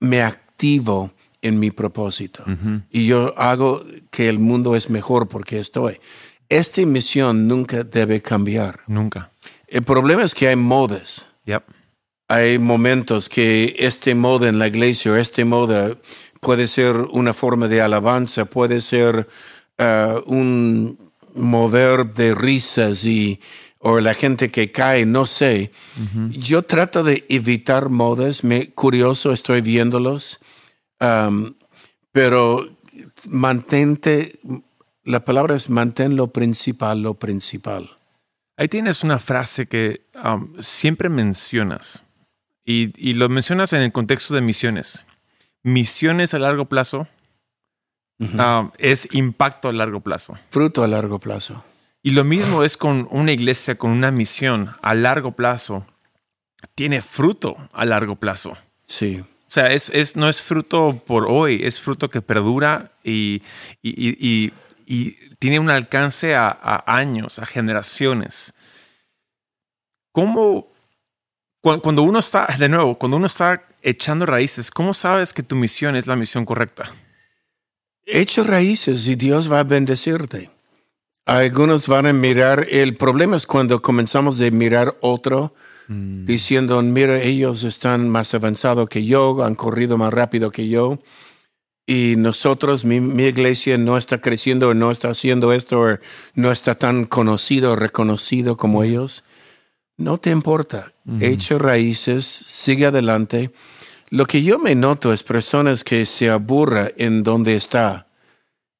me 0.00 0.22
activo 0.22 1.12
en 1.42 1.58
mi 1.58 1.70
propósito 1.70 2.42
y 2.88 3.06
yo 3.06 3.34
hago 3.36 3.82
que 4.10 4.30
el 4.30 4.38
mundo 4.38 4.76
es 4.76 4.88
mejor 4.88 5.28
porque 5.28 5.58
estoy. 5.58 6.00
Esta 6.48 6.86
misión 6.86 7.46
nunca 7.48 7.84
debe 7.84 8.22
cambiar. 8.22 8.80
Nunca. 8.86 9.30
El 9.66 9.82
problema 9.82 10.22
es 10.22 10.34
que 10.34 10.48
hay 10.48 10.56
modas. 10.56 11.26
Yep. 11.44 11.81
Hay 12.28 12.58
momentos 12.58 13.28
que 13.28 13.76
este 13.78 14.14
moda 14.14 14.48
en 14.48 14.58
la 14.58 14.68
iglesia 14.68 15.12
o 15.12 15.16
este 15.16 15.44
moda 15.44 15.94
puede 16.40 16.66
ser 16.66 16.96
una 16.96 17.32
forma 17.32 17.68
de 17.68 17.80
alabanza, 17.80 18.46
puede 18.46 18.80
ser 18.80 19.28
ah, 19.78 20.20
un 20.26 20.98
mover 21.34 22.12
de 22.14 22.34
risas 22.34 23.04
y 23.04 23.40
o 23.84 24.00
la 24.00 24.14
gente 24.14 24.50
que 24.50 24.70
cae, 24.70 25.04
no 25.04 25.26
sé. 25.26 25.72
Yo 26.30 26.62
trato 26.62 27.02
de 27.02 27.26
evitar 27.28 27.88
modas, 27.88 28.44
me 28.44 28.70
curioso 28.70 29.32
estoy 29.32 29.60
viéndolos, 29.60 30.38
um, 31.00 31.54
pero 32.12 32.78
mantente, 33.28 34.38
la 35.02 35.24
palabra 35.24 35.56
es 35.56 35.68
mantén 35.68 36.14
lo 36.14 36.32
principal, 36.32 37.02
lo 37.02 37.14
principal. 37.14 37.90
Ahí 38.56 38.68
tienes 38.68 39.02
una 39.02 39.18
frase 39.18 39.66
que 39.66 40.06
um, 40.22 40.54
siempre 40.60 41.08
mencionas 41.08 42.04
y, 42.72 42.92
y 43.10 43.14
lo 43.14 43.28
mencionas 43.28 43.72
en 43.72 43.82
el 43.82 43.92
contexto 43.92 44.34
de 44.34 44.40
misiones. 44.40 45.04
Misiones 45.62 46.34
a 46.34 46.38
largo 46.38 46.64
plazo 46.66 47.06
um, 48.18 48.70
es 48.78 49.08
impacto 49.14 49.68
a 49.68 49.72
largo 49.72 50.00
plazo. 50.00 50.38
Fruto 50.50 50.82
a 50.82 50.88
largo 50.88 51.18
plazo. 51.18 51.64
Y 52.02 52.10
lo 52.12 52.24
mismo 52.24 52.64
es 52.64 52.76
con 52.76 53.06
una 53.10 53.32
iglesia, 53.32 53.76
con 53.76 53.90
una 53.90 54.10
misión 54.10 54.70
a 54.82 54.94
largo 54.94 55.32
plazo. 55.32 55.86
Tiene 56.74 57.00
fruto 57.02 57.56
a 57.72 57.84
largo 57.84 58.16
plazo. 58.16 58.56
Sí. 58.86 59.20
O 59.20 59.50
sea, 59.54 59.72
es, 59.72 59.90
es- 59.90 60.16
no 60.16 60.28
es 60.28 60.40
fruto 60.40 61.02
por 61.06 61.26
hoy, 61.28 61.60
es 61.62 61.78
fruto 61.80 62.08
que 62.10 62.22
perdura 62.22 62.92
y, 63.04 63.42
y- 63.82 64.08
y- 64.08 64.16
y- 64.18 64.52
y 64.86 65.10
tiene 65.38 65.58
un 65.60 65.70
alcance 65.70 66.34
a, 66.34 66.48
a 66.48 66.96
años, 66.96 67.38
a 67.38 67.46
generaciones. 67.46 68.54
¿Cómo, 70.12 70.71
cuando 71.62 72.02
uno 72.02 72.18
está, 72.18 72.46
de 72.58 72.68
nuevo, 72.68 72.98
cuando 72.98 73.16
uno 73.16 73.26
está 73.26 73.64
echando 73.80 74.26
raíces, 74.26 74.70
¿cómo 74.70 74.92
sabes 74.92 75.32
que 75.32 75.42
tu 75.42 75.56
misión 75.56 75.96
es 75.96 76.06
la 76.06 76.16
misión 76.16 76.44
correcta? 76.44 76.90
Echa 78.04 78.42
raíces 78.42 79.06
y 79.06 79.14
Dios 79.14 79.50
va 79.50 79.60
a 79.60 79.64
bendecirte. 79.64 80.50
Algunos 81.24 81.86
van 81.86 82.06
a 82.06 82.12
mirar, 82.12 82.66
el 82.68 82.96
problema 82.96 83.36
es 83.36 83.46
cuando 83.46 83.80
comenzamos 83.80 84.38
de 84.38 84.50
mirar 84.50 84.96
otro, 85.00 85.54
diciendo, 85.88 86.80
mira, 86.80 87.20
ellos 87.20 87.64
están 87.64 88.08
más 88.08 88.32
avanzados 88.34 88.88
que 88.88 89.04
yo, 89.04 89.44
han 89.44 89.54
corrido 89.54 89.98
más 89.98 90.12
rápido 90.12 90.50
que 90.50 90.68
yo. 90.68 90.98
y 91.86 92.14
nosotros, 92.16 92.84
mi, 92.84 93.00
mi 93.00 93.24
iglesia 93.24 93.76
no 93.76 93.98
está 93.98 94.20
creciendo 94.20 94.72
no 94.72 94.90
está 94.90 95.08
haciendo 95.08 95.52
esto 95.52 95.98
no 96.34 96.52
está 96.52 96.76
tan 96.76 97.04
conocido 97.04 97.72
o 97.72 97.76
reconocido 97.76 98.56
como 98.56 98.84
ellos, 98.84 99.24
no 100.02 100.18
te 100.18 100.30
importa. 100.30 100.92
Echa 101.20 101.58
raíces, 101.58 102.24
sigue 102.26 102.86
adelante. 102.86 103.50
Lo 104.10 104.26
que 104.26 104.42
yo 104.42 104.58
me 104.58 104.74
noto 104.74 105.12
es 105.12 105.22
personas 105.22 105.84
que 105.84 106.04
se 106.06 106.28
aburran 106.28 106.92
en 106.98 107.22
donde 107.22 107.54
está 107.56 108.06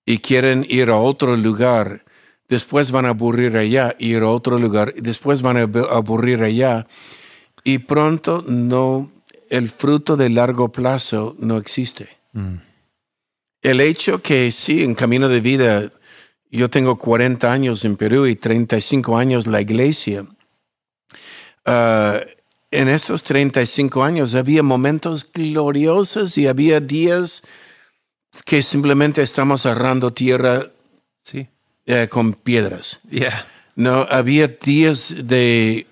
y 0.04 0.18
quieren 0.18 0.66
ir 0.68 0.90
a 0.90 0.96
otro 0.96 1.36
lugar, 1.36 2.04
después 2.48 2.90
van 2.90 3.06
a 3.06 3.10
aburrir 3.10 3.56
allá, 3.56 3.96
ir 3.98 4.18
a 4.22 4.28
otro 4.28 4.58
lugar, 4.58 4.92
después 4.94 5.40
van 5.40 5.56
a 5.56 5.62
ab- 5.66 5.88
aburrir 5.90 6.42
allá 6.42 6.86
y 7.64 7.78
pronto 7.78 8.44
no, 8.46 9.10
el 9.48 9.68
fruto 9.70 10.16
de 10.16 10.28
largo 10.28 10.70
plazo 10.70 11.34
no 11.38 11.56
existe. 11.56 12.08
El 13.62 13.80
hecho 13.80 14.20
que 14.20 14.50
sí, 14.52 14.82
en 14.82 14.94
camino 14.94 15.28
de 15.28 15.40
vida, 15.40 15.90
yo 16.50 16.68
tengo 16.68 16.98
40 16.98 17.50
años 17.52 17.84
en 17.84 17.96
Perú 17.96 18.26
y 18.26 18.34
35 18.36 19.16
años 19.16 19.46
la 19.46 19.60
iglesia. 19.60 20.24
Ah, 21.64 22.20
en 22.70 22.88
estos 22.88 23.22
35 23.22 24.02
años 24.02 24.34
había 24.34 24.62
momentos 24.62 25.26
gloriosos 25.32 26.38
y 26.38 26.46
había 26.46 26.80
días 26.80 27.42
que 28.46 28.62
simplemente 28.62 29.22
estamos 29.22 29.66
agarrando 29.66 30.12
tierra 30.12 30.70
Sí. 31.22 31.46
eh, 31.86 32.08
con 32.10 32.32
piedras. 32.32 32.98
Yeah. 33.10 33.46
No, 33.76 34.06
había 34.10 34.48
días 34.48 35.26
de 35.28 35.86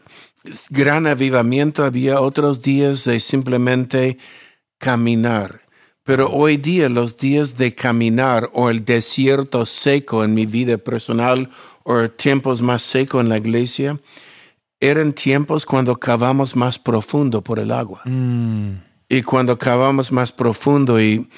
gran 0.70 1.06
avivamiento, 1.06 1.84
había 1.84 2.20
otros 2.20 2.62
días 2.62 3.04
de 3.04 3.20
simplemente 3.20 4.18
caminar. 4.78 5.62
Pero 6.02 6.30
hoy 6.30 6.56
día 6.56 6.88
los 6.88 7.18
días 7.18 7.56
de 7.56 7.74
caminar 7.74 8.50
o 8.54 8.70
el 8.70 8.84
desierto 8.84 9.66
seco 9.66 10.24
en 10.24 10.34
mi 10.34 10.46
vida 10.46 10.78
personal 10.78 11.50
o 11.84 12.08
tiempos 12.08 12.62
más 12.62 12.82
secos 12.82 13.20
en 13.20 13.28
la 13.28 13.36
iglesia, 13.38 13.98
eran 14.80 15.12
tiempos 15.12 15.66
cuando 15.66 15.98
cavamos 15.98 16.56
más 16.56 16.78
profundo 16.78 17.42
por 17.42 17.58
el 17.58 17.70
agua. 17.70 18.02
Y 19.08 19.22
cuando 19.22 19.58
cavamos 19.58 20.10
más 20.12 20.32
profundo 20.32 21.00
y 21.00 21.28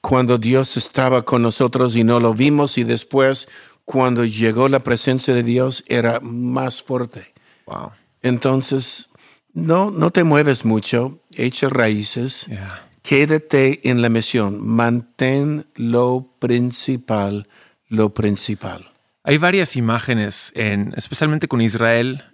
cuando 0.00 0.38
Dios 0.38 0.76
estaba 0.76 1.22
con 1.24 1.42
nosotros 1.42 1.96
y 1.96 2.04
no 2.04 2.20
lo 2.20 2.34
vimos 2.34 2.78
y 2.78 2.84
después 2.84 3.48
cuando 3.84 4.24
llegó 4.24 4.68
la 4.68 4.80
presencia 4.80 5.34
de 5.34 5.42
Dios 5.42 5.84
era 5.88 6.20
más 6.20 6.82
fuerte. 6.82 7.32
Wow. 7.66 7.90
Entonces, 8.22 9.08
no, 9.52 9.90
no 9.90 10.10
te 10.10 10.24
mueves 10.24 10.64
mucho, 10.64 11.20
echa 11.34 11.68
raíces, 11.68 12.46
Yeah. 12.48 12.80
quédate 13.02 13.88
en 13.88 14.00
la 14.02 14.08
misión, 14.08 14.64
mantén 14.64 15.66
lo 15.74 16.34
principal, 16.38 17.48
lo 17.88 18.14
principal. 18.14 18.92
Hay 19.24 19.38
varias 19.38 19.76
imágenes, 19.76 20.52
en, 20.56 20.92
especialmente 20.96 21.46
con 21.46 21.60
Israel, 21.60 22.24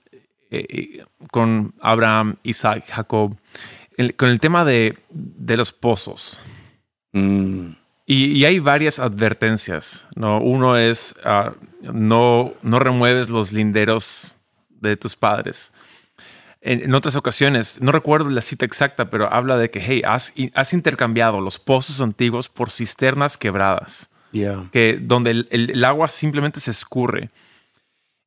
eh, 0.50 1.02
con 1.30 1.74
Abraham, 1.80 2.36
Isaac, 2.42 2.84
Jacob, 2.88 3.36
el- 3.96 4.14
con 4.16 4.28
el 4.28 4.40
tema 4.40 4.64
de, 4.64 4.98
de 5.10 5.56
los 5.56 5.72
pozos. 5.72 6.40
Mm, 7.12 7.70
Y, 8.06 8.26
y 8.38 8.44
hay 8.46 8.58
varias 8.58 8.98
advertencias. 8.98 10.06
¿no? 10.16 10.40
Uno 10.40 10.76
es 10.76 11.14
ah, 11.24 11.52
no, 11.92 12.52
no 12.62 12.78
remueves 12.78 13.28
los 13.28 13.52
linderos 13.52 14.34
de 14.80 14.96
tus 14.96 15.14
padres. 15.16 15.72
En, 16.60 16.82
en 16.82 16.94
otras 16.94 17.14
ocasiones, 17.16 17.80
no 17.80 17.92
recuerdo 17.92 18.30
la 18.30 18.40
cita 18.40 18.64
exacta, 18.64 19.10
pero 19.10 19.32
habla 19.32 19.56
de 19.58 19.70
que, 19.70 19.80
hey, 19.80 20.02
has, 20.04 20.32
has 20.54 20.72
intercambiado 20.72 21.40
los 21.40 21.58
pozos 21.58 22.00
antiguos 22.00 22.48
por 22.48 22.70
cisternas 22.70 23.36
quebradas 23.38 24.10
yeah. 24.32 24.64
que 24.72 24.98
donde 25.00 25.30
el, 25.30 25.48
el- 25.50 25.70
el 25.70 25.84
agua 25.84 26.08
simplemente 26.08 26.60
se 26.60 26.70
escurre. 26.72 27.30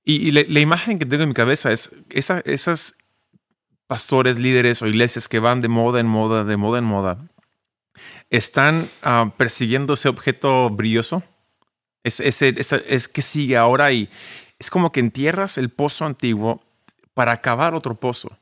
Y, 0.04 0.28
y 0.28 0.32
la, 0.32 0.44
la 0.48 0.60
imagen 0.60 1.00
que 1.00 1.06
tengo 1.06 1.24
en 1.24 1.30
mi 1.30 1.36
cabeza 1.36 1.72
es 1.72 1.96
esa, 2.10 2.40
esas 2.46 2.96
pastores, 3.92 4.40
líderes 4.40 4.82
o 4.82 4.88
iglesias 4.88 5.28
que 5.28 5.40
van 5.40 5.60
de 5.60 5.68
moda 5.68 6.00
en 6.00 6.08
moda, 6.08 6.46
de 6.46 6.56
moda 6.56 6.80
en 6.80 6.86
moda, 6.86 7.18
están 8.30 8.88
ah, 9.04 9.34
persiguiendo 9.36 9.96
ese 9.96 10.08
objeto 10.08 10.70
brilloso. 10.70 11.24
Es, 12.02 12.18
que 13.10 13.22
sigue 13.22 13.58
ahora 13.58 13.92
y 13.92 14.08
es 14.58 14.70
como 14.70 14.94
que 14.94 15.02
entierras 15.02 15.58
el 15.58 15.70
pozo 15.70 16.06
antiguo 16.06 16.64
para 17.14 17.34
acabar 17.34 17.76
otro 17.76 17.96
pozo. 17.96 18.38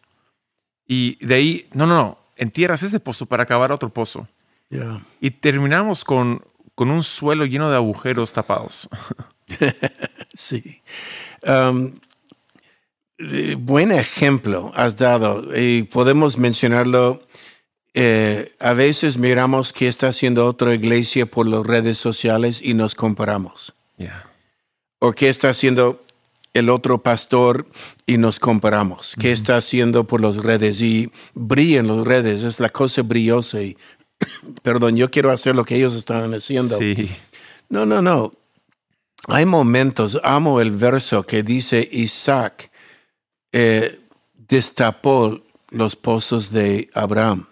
Y 0.86 1.18
de 1.26 1.34
ahí, 1.34 1.68
no, 1.74 1.88
no, 1.88 1.96
no, 1.96 2.20
entierras 2.38 2.84
ese 2.84 3.00
pozo 3.00 3.26
para 3.26 3.42
acabar 3.42 3.72
otro 3.72 3.90
pozo. 3.90 4.28
Yeah. 4.70 5.02
Y 5.20 5.32
terminamos 5.32 6.06
con, 6.06 6.44
con 6.76 6.92
un 6.92 7.04
suelo 7.04 7.46
lleno 7.46 7.72
de 7.72 7.76
agujeros 7.76 8.34
tapados. 8.34 8.88
Sí. 10.34 10.82
Um, 11.44 12.00
buen 13.58 13.92
ejemplo 13.92 14.72
has 14.74 14.96
dado 14.96 15.54
y 15.58 15.84
podemos 15.84 16.38
mencionarlo. 16.38 17.22
eh, 17.94 18.56
a 18.60 18.74
veces 18.74 19.18
miramos 19.18 19.74
qué 19.74 19.88
está 19.88 20.08
haciendo 20.08 20.46
otra 20.46 20.74
iglesia 20.74 21.26
por 21.26 21.48
las 21.48 21.66
redes 21.66 21.98
sociales 21.98 22.62
y 22.62 22.74
nos 22.74 22.96
comparamos. 22.96 23.74
Yeah. 23.98 24.26
O 25.00 25.12
qué 25.12 25.28
está 25.28 25.50
haciendo 25.50 26.02
el 26.54 26.70
otro 26.70 27.02
pastor 27.02 27.68
y 28.06 28.18
nos 28.18 28.40
comparamos. 28.40 29.16
¿Qué 29.20 29.32
está 29.32 29.58
haciendo 29.58 30.06
por 30.06 30.22
las 30.22 30.38
redes? 30.38 30.82
Y 30.82 31.12
brillan 31.34 31.88
las 31.88 32.06
redes, 32.06 32.44
es 32.44 32.60
la 32.60 32.70
cosa 32.70 33.02
brillosa. 33.02 33.62
Y, 33.62 33.78
perdón, 34.64 34.96
yo 34.96 35.12
quiero 35.12 35.32
hacer 35.32 35.56
lo 35.56 35.64
que 35.64 35.76
ellos 35.76 35.96
están 35.96 36.34
haciendo. 36.34 36.78
Sí. 36.78 37.10
No, 37.70 37.86
no, 37.86 38.02
no. 38.02 38.34
Hay 39.28 39.46
momentos, 39.46 40.20
amo 40.24 40.62
el 40.62 40.72
verso 40.72 41.24
que 41.24 41.44
dice 41.44 41.88
Isaac 41.92 42.72
eh, 43.52 44.00
destapó 44.48 45.42
los 45.72 45.96
pozos 45.96 46.52
de 46.52 46.90
Abraham. 46.94 47.46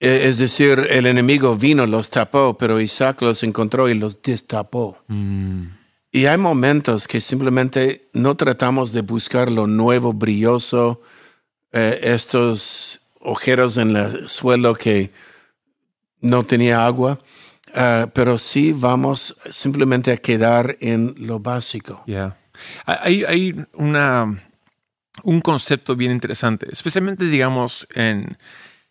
Eh, 0.00 0.28
Es 0.28 0.38
decir, 0.38 0.78
el 0.90 1.06
enemigo 1.06 1.56
vino, 1.56 1.86
los 1.86 2.10
tapó, 2.10 2.56
pero 2.58 2.80
Isaac 2.80 3.22
los 3.22 3.42
encontró 3.42 3.88
y 3.88 3.94
los 3.94 4.20
destapó. 4.20 4.98
Y 6.14 6.26
hay 6.26 6.36
momentos 6.36 7.08
que 7.08 7.20
simplemente 7.20 8.10
no 8.12 8.36
tratamos 8.36 8.92
de 8.92 9.00
buscar 9.00 9.50
lo 9.50 9.66
nuevo, 9.66 10.12
brilloso, 10.12 11.00
eh, 11.72 12.00
estos 12.02 13.00
ojeros 13.20 13.78
en 13.78 13.96
el 13.96 14.28
suelo 14.28 14.74
que 14.74 15.10
no 16.20 16.42
tenía 16.44 16.84
agua, 16.84 17.18
ah, 17.74 18.08
pero 18.12 18.38
sí 18.38 18.72
vamos 18.72 19.36
simplemente 19.50 20.12
a 20.12 20.16
quedar 20.16 20.76
en 20.80 21.14
lo 21.18 21.40
básico. 21.40 22.02
Yeah. 22.06 22.36
Hay, 22.86 23.24
hay 23.24 23.64
una, 23.74 24.42
un 25.24 25.40
concepto 25.40 25.96
bien 25.96 26.12
interesante, 26.12 26.68
especialmente, 26.70 27.24
digamos, 27.24 27.86
en 27.94 28.38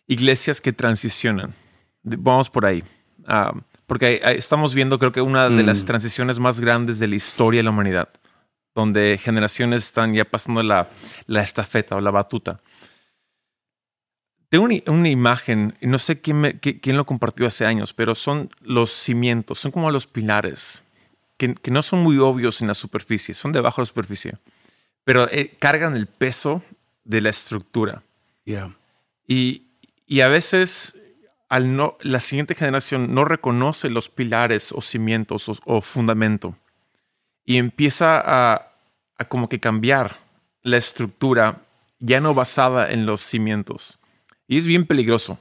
iglesias 0.06 0.60
que 0.60 0.72
transicionan. 0.72 1.54
Vamos 2.02 2.50
por 2.50 2.66
ahí. 2.66 2.82
Ah, 3.26 3.54
porque 3.86 4.20
estamos 4.36 4.74
viendo, 4.74 4.98
creo 4.98 5.12
que 5.12 5.20
una 5.20 5.48
de 5.48 5.62
las 5.62 5.84
transiciones 5.84 6.38
más 6.38 6.60
grandes 6.60 6.98
de 6.98 7.08
la 7.08 7.16
historia 7.16 7.58
de 7.58 7.64
la 7.64 7.70
humanidad, 7.70 8.08
donde 8.74 9.18
generaciones 9.22 9.84
están 9.84 10.14
ya 10.14 10.24
pasando 10.24 10.62
la, 10.62 10.88
la 11.26 11.42
estafeta 11.42 11.96
o 11.96 12.00
la 12.00 12.10
batuta. 12.10 12.60
Tengo 14.52 14.66
una, 14.66 14.76
una 14.88 15.08
imagen, 15.08 15.74
no 15.80 15.98
sé 15.98 16.20
quién, 16.20 16.38
me- 16.38 16.60
qui- 16.60 16.78
quién 16.78 16.98
lo 16.98 17.06
compartió 17.06 17.46
hace 17.46 17.64
años, 17.64 17.94
pero 17.94 18.14
son 18.14 18.50
los 18.60 18.90
cimientos, 18.90 19.58
son 19.58 19.72
como 19.72 19.90
los 19.90 20.06
pilares, 20.06 20.82
que, 21.38 21.54
que 21.54 21.70
no 21.70 21.80
son 21.80 22.00
muy 22.00 22.18
obvios 22.18 22.60
en 22.60 22.68
la 22.68 22.74
superficie, 22.74 23.32
son 23.32 23.52
debajo 23.52 23.80
de 23.80 23.84
la 23.84 23.86
superficie, 23.86 24.34
pero 25.04 25.26
eh, 25.30 25.56
cargan 25.58 25.96
el 25.96 26.06
peso 26.06 26.62
de 27.02 27.22
la 27.22 27.30
estructura. 27.30 28.02
Yeah. 28.44 28.76
Y, 29.26 29.62
y 30.06 30.20
a 30.20 30.28
veces 30.28 30.98
al 31.48 31.74
no, 31.74 31.96
la 32.02 32.20
siguiente 32.20 32.54
generación 32.54 33.14
no 33.14 33.24
reconoce 33.24 33.88
los 33.88 34.10
pilares 34.10 34.70
o 34.72 34.82
cimientos 34.82 35.48
o, 35.48 35.56
o 35.64 35.80
fundamento 35.80 36.58
y 37.46 37.56
empieza 37.56 38.20
a, 38.22 38.70
a 39.16 39.24
como 39.24 39.48
que 39.48 39.60
cambiar 39.60 40.18
la 40.62 40.76
estructura 40.76 41.62
ya 42.00 42.20
no 42.20 42.34
basada 42.34 42.90
en 42.92 43.06
los 43.06 43.22
cimientos. 43.22 43.98
Y 44.52 44.58
es 44.58 44.66
bien 44.66 44.84
peligroso. 44.86 45.38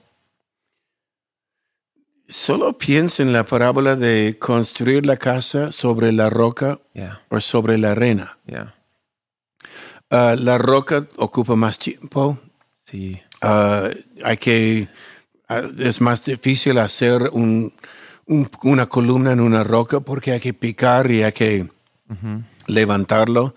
Solo 2.30 2.78
piensa 2.78 3.24
en 3.24 3.34
la 3.34 3.46
parábola 3.46 3.98
de 3.98 4.38
construir 4.40 5.06
la 5.06 5.18
casa 5.18 5.74
sobre 5.74 6.14
la 6.14 6.30
roca 6.30 6.80
Yeah, 6.94 7.22
o 7.30 7.42
sobre 7.42 7.78
la 7.78 7.92
arena. 7.92 8.38
yeah. 8.46 8.74
Ah, 10.10 10.36
la 10.40 10.58
roca 10.58 11.06
ocupa 11.18 11.56
más 11.58 11.78
tiempo, 11.78 12.40
Sí. 12.84 13.20
Ah, 13.42 13.90
hay 14.24 14.38
que, 14.38 14.88
ah, 15.50 15.62
es 15.80 16.00
más 16.00 16.24
difícil 16.24 16.78
hacer 16.78 17.30
un, 17.34 17.74
un- 18.28 18.50
una 18.64 18.86
columna 18.88 19.32
en 19.34 19.42
una 19.42 19.64
roca 19.66 20.00
porque 20.00 20.32
hay 20.32 20.40
que 20.40 20.54
picar 20.54 21.12
y 21.12 21.24
hay 21.24 21.34
que 21.34 21.70
levantarlo. 22.68 23.56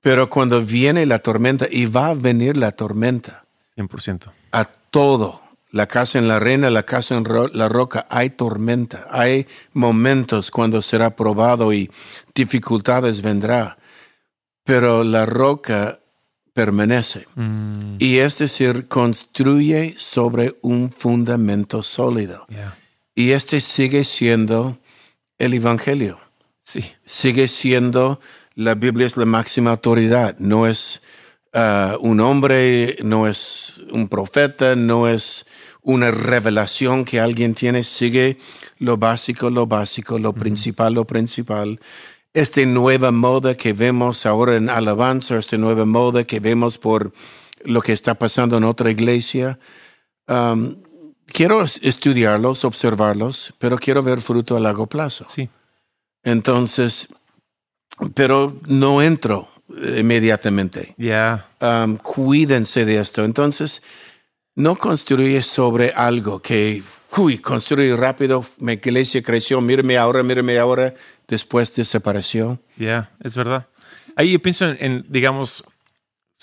Pero 0.00 0.30
cuando 0.30 0.62
viene 0.62 1.04
la 1.04 1.18
tormenta, 1.18 1.66
y 1.70 1.84
va 1.86 2.08
a 2.08 2.14
venir 2.14 2.56
la 2.56 2.72
tormenta, 2.72 3.44
100%. 3.76 4.30
a 4.52 4.68
todo 4.90 5.42
La 5.72 5.86
casa 5.86 6.18
en 6.18 6.26
la 6.28 6.36
arena, 6.36 6.70
la 6.70 6.84
casa 6.84 7.16
en 7.16 7.24
ro- 7.24 7.48
la 7.52 7.68
roca, 7.68 8.06
hay 8.08 8.30
tormenta, 8.30 9.06
hay 9.10 9.46
momentos 9.74 10.50
cuando 10.50 10.80
será 10.80 11.14
probado 11.16 11.72
y 11.72 11.90
dificultades 12.34 13.20
vendrá, 13.20 13.76
pero 14.64 15.04
la 15.04 15.26
roca 15.26 15.98
permanece. 16.54 17.26
Mm, 17.34 17.96
Y 17.98 18.18
es 18.18 18.38
decir, 18.38 18.86
construye 18.88 19.94
sobre 19.98 20.56
un 20.62 20.90
fundamento 20.90 21.82
sólido. 21.82 22.46
yeah. 22.48 22.74
Y 23.14 23.32
este 23.32 23.60
sigue 23.60 24.04
siendo 24.04 24.78
el 25.38 25.52
Evangelio. 25.52 26.18
Sí. 26.62 26.80
Sigue 27.04 27.48
siendo, 27.48 28.20
la 28.54 28.74
Biblia 28.74 29.06
es 29.06 29.16
la 29.18 29.26
máxima 29.26 29.72
autoridad. 29.72 30.36
No 30.38 30.66
es 30.66 31.02
ah, 31.56 31.96
un 32.00 32.20
hombre, 32.20 32.98
no 33.02 33.26
es 33.26 33.82
un 33.90 34.08
profeta, 34.08 34.76
no 34.76 35.08
es 35.08 35.46
una 35.82 36.10
revelación 36.12 37.04
que 37.04 37.18
alguien 37.18 37.54
tiene. 37.54 37.82
Sigue 37.82 38.38
lo 38.78 38.96
básico, 38.98 39.50
lo 39.50 39.66
básico, 39.66 40.18
lo 40.18 40.32
principal, 40.32 40.94
lo 40.94 41.04
principal. 41.06 41.80
Esta 42.34 42.64
nueva 42.66 43.10
moda 43.10 43.56
que 43.56 43.72
vemos 43.72 44.26
ahora 44.26 44.56
en 44.56 44.68
alabanza, 44.68 45.38
esta 45.38 45.56
nueva 45.56 45.86
moda 45.86 46.24
que 46.24 46.38
vemos 46.38 46.76
por 46.78 47.12
lo 47.64 47.80
que 47.80 47.92
está 47.94 48.14
pasando 48.14 48.58
en 48.58 48.64
otra 48.64 48.90
iglesia, 48.90 49.58
um, 50.28 50.76
quiero 51.26 51.62
es- 51.62 51.80
estudiarlos, 51.82 52.64
observarlos, 52.64 53.54
pero 53.58 53.78
quiero 53.78 54.02
ver 54.02 54.20
fruto 54.20 54.56
a 54.56 54.60
largo 54.60 54.86
plazo. 54.86 55.24
Sí. 55.28 55.48
Entonces, 56.22 57.08
pero 58.14 58.54
no 58.68 59.00
entro 59.00 59.48
eh, 59.48 59.55
inmediatamente. 59.76 60.94
Yeah. 60.98 61.46
Um, 61.60 61.96
cuídense 61.96 62.84
de 62.84 62.98
esto. 62.98 63.24
Entonces, 63.24 63.82
no 64.54 64.76
construye 64.76 65.42
sobre 65.42 65.92
algo 65.94 66.40
que, 66.40 66.82
uy, 67.16 67.38
construye 67.38 67.94
rápido, 67.94 68.44
mi 68.58 68.72
iglesia 68.72 69.22
creció, 69.22 69.60
mírame 69.60 69.98
ahora, 69.98 70.22
mírame 70.22 70.58
ahora, 70.58 70.94
después 71.28 71.74
desapareció. 71.76 72.58
Yeah, 72.76 73.10
es 73.22 73.36
verdad. 73.36 73.66
Ahí 74.16 74.32
yo 74.32 74.40
pienso 74.40 74.66
en, 74.68 74.76
en, 74.80 75.04
digamos, 75.08 75.62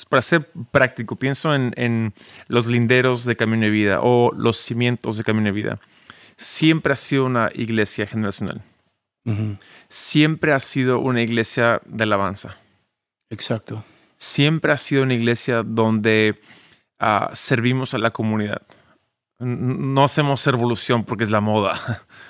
para 0.10 0.22
ser 0.22 0.50
práctico, 0.72 1.16
pienso 1.16 1.54
en, 1.56 1.74
en 1.76 2.14
los 2.48 2.68
linderos 2.68 3.26
de 3.26 3.36
Camino 3.36 3.64
de 3.64 3.72
Vida 3.72 4.00
o 4.02 4.32
los 4.36 4.58
cimientos 4.58 5.18
de 5.18 5.24
Camino 5.24 5.46
de 5.46 5.52
Vida. 5.52 5.80
Siempre 6.38 6.94
ha 6.94 6.96
sido 6.96 7.26
una 7.26 7.52
iglesia 7.54 8.06
generacional. 8.06 8.62
Siempre 9.88 10.52
ha 10.52 10.60
sido 10.60 11.00
una 11.00 11.22
iglesia 11.22 11.82
de 11.86 12.04
alabanza. 12.04 12.58
Exacto. 13.34 13.84
Siempre 14.16 14.72
ha 14.72 14.78
sido 14.78 15.04
una 15.04 15.16
iglesia 15.16 15.64
donde 15.64 16.40
ah, 17.00 17.32
servimos 17.34 17.94
a 17.94 17.98
la 17.98 18.12
comunidad. 18.12 18.62
No 19.40 20.04
hacemos 20.04 20.46
revolución 20.46 21.04
porque 21.04 21.26
es 21.26 21.30
la 21.30 21.42
moda. 21.42 21.80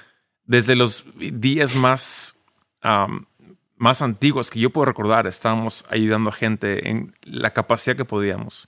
Desde 0.46 0.76
los 0.76 1.06
días 1.16 1.76
más, 1.76 2.36
más 3.78 4.02
antiguos 4.02 4.50
que 4.50 4.60
yo 4.60 4.72
puedo 4.72 4.86
recordar, 4.86 5.28
estábamos 5.28 5.86
ayudando 5.90 6.30
a 6.30 6.34
gente 6.34 6.90
en 6.90 7.16
la 7.24 7.52
capacidad 7.52 7.96
que 7.96 8.06
podíamos. 8.06 8.68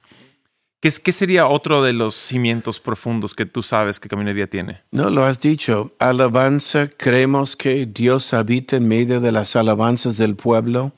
¿Qué, 0.79 1.11
sería 1.11 1.47
otro 1.47 1.81
de 1.81 1.93
los 1.93 2.13
cimientos 2.13 2.79
profundos 2.79 3.33
que 3.33 3.47
tú 3.47 3.63
sabes 3.63 3.99
que 3.99 4.07
Camino 4.07 4.27
de 4.27 4.35
Vida 4.35 4.45
tiene? 4.45 4.83
No, 4.91 5.09
lo 5.09 5.23
has 5.23 5.41
dicho. 5.41 5.91
Alabanza, 5.97 6.89
creemos 6.95 7.55
que 7.55 7.87
Dios 7.87 8.35
habita 8.35 8.75
en 8.75 8.87
medio 8.87 9.19
de 9.19 9.31
las 9.31 9.55
alabanzas 9.55 10.17
del 10.17 10.35
pueblo. 10.35 10.93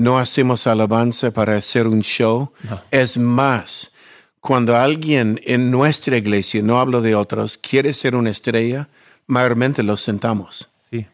No 0.00 0.18
hacemos 0.18 0.66
alabanza 0.66 1.30
para 1.30 1.56
hacer 1.56 1.86
un 1.86 2.00
show. 2.00 2.52
No. 2.62 2.80
Es 2.90 3.18
más, 3.18 3.92
cuando 4.40 4.74
alguien 4.74 5.38
en 5.44 5.70
nuestra 5.70 6.16
iglesia, 6.16 6.62
no 6.62 6.80
hablo 6.80 7.02
de 7.02 7.14
otros, 7.14 7.58
quiere 7.58 7.92
ser 7.92 8.16
una 8.16 8.30
estrella, 8.30 8.88
mayormente 9.26 9.82
los 9.82 10.00
sentamos. 10.00 10.70
Sí. 10.90 11.06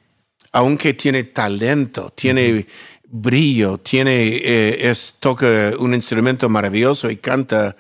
Aunque 0.53 0.95
tiene 0.95 1.25
talento, 1.25 2.13
tiene 2.15 2.67
brillo, 3.09 3.79
tiene, 3.79 4.37
eh, 4.37 4.91
es, 4.91 5.17
toca 5.19 5.73
un 5.79 5.93
instrumento 5.93 6.49
maravilloso 6.49 7.11
y 7.11 7.17
canta, 7.17 7.77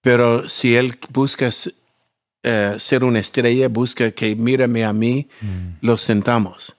pero 0.00 0.48
si 0.48 0.76
él 0.76 0.96
busca 1.10 1.50
eh, 2.42 2.76
ser 2.78 3.02
una 3.02 3.18
estrella, 3.18 3.66
busca 3.68 4.12
que 4.12 4.36
mírame 4.36 4.84
a 4.84 4.92
mí, 4.92 5.28
los 5.80 6.00
sentamos. 6.00 6.75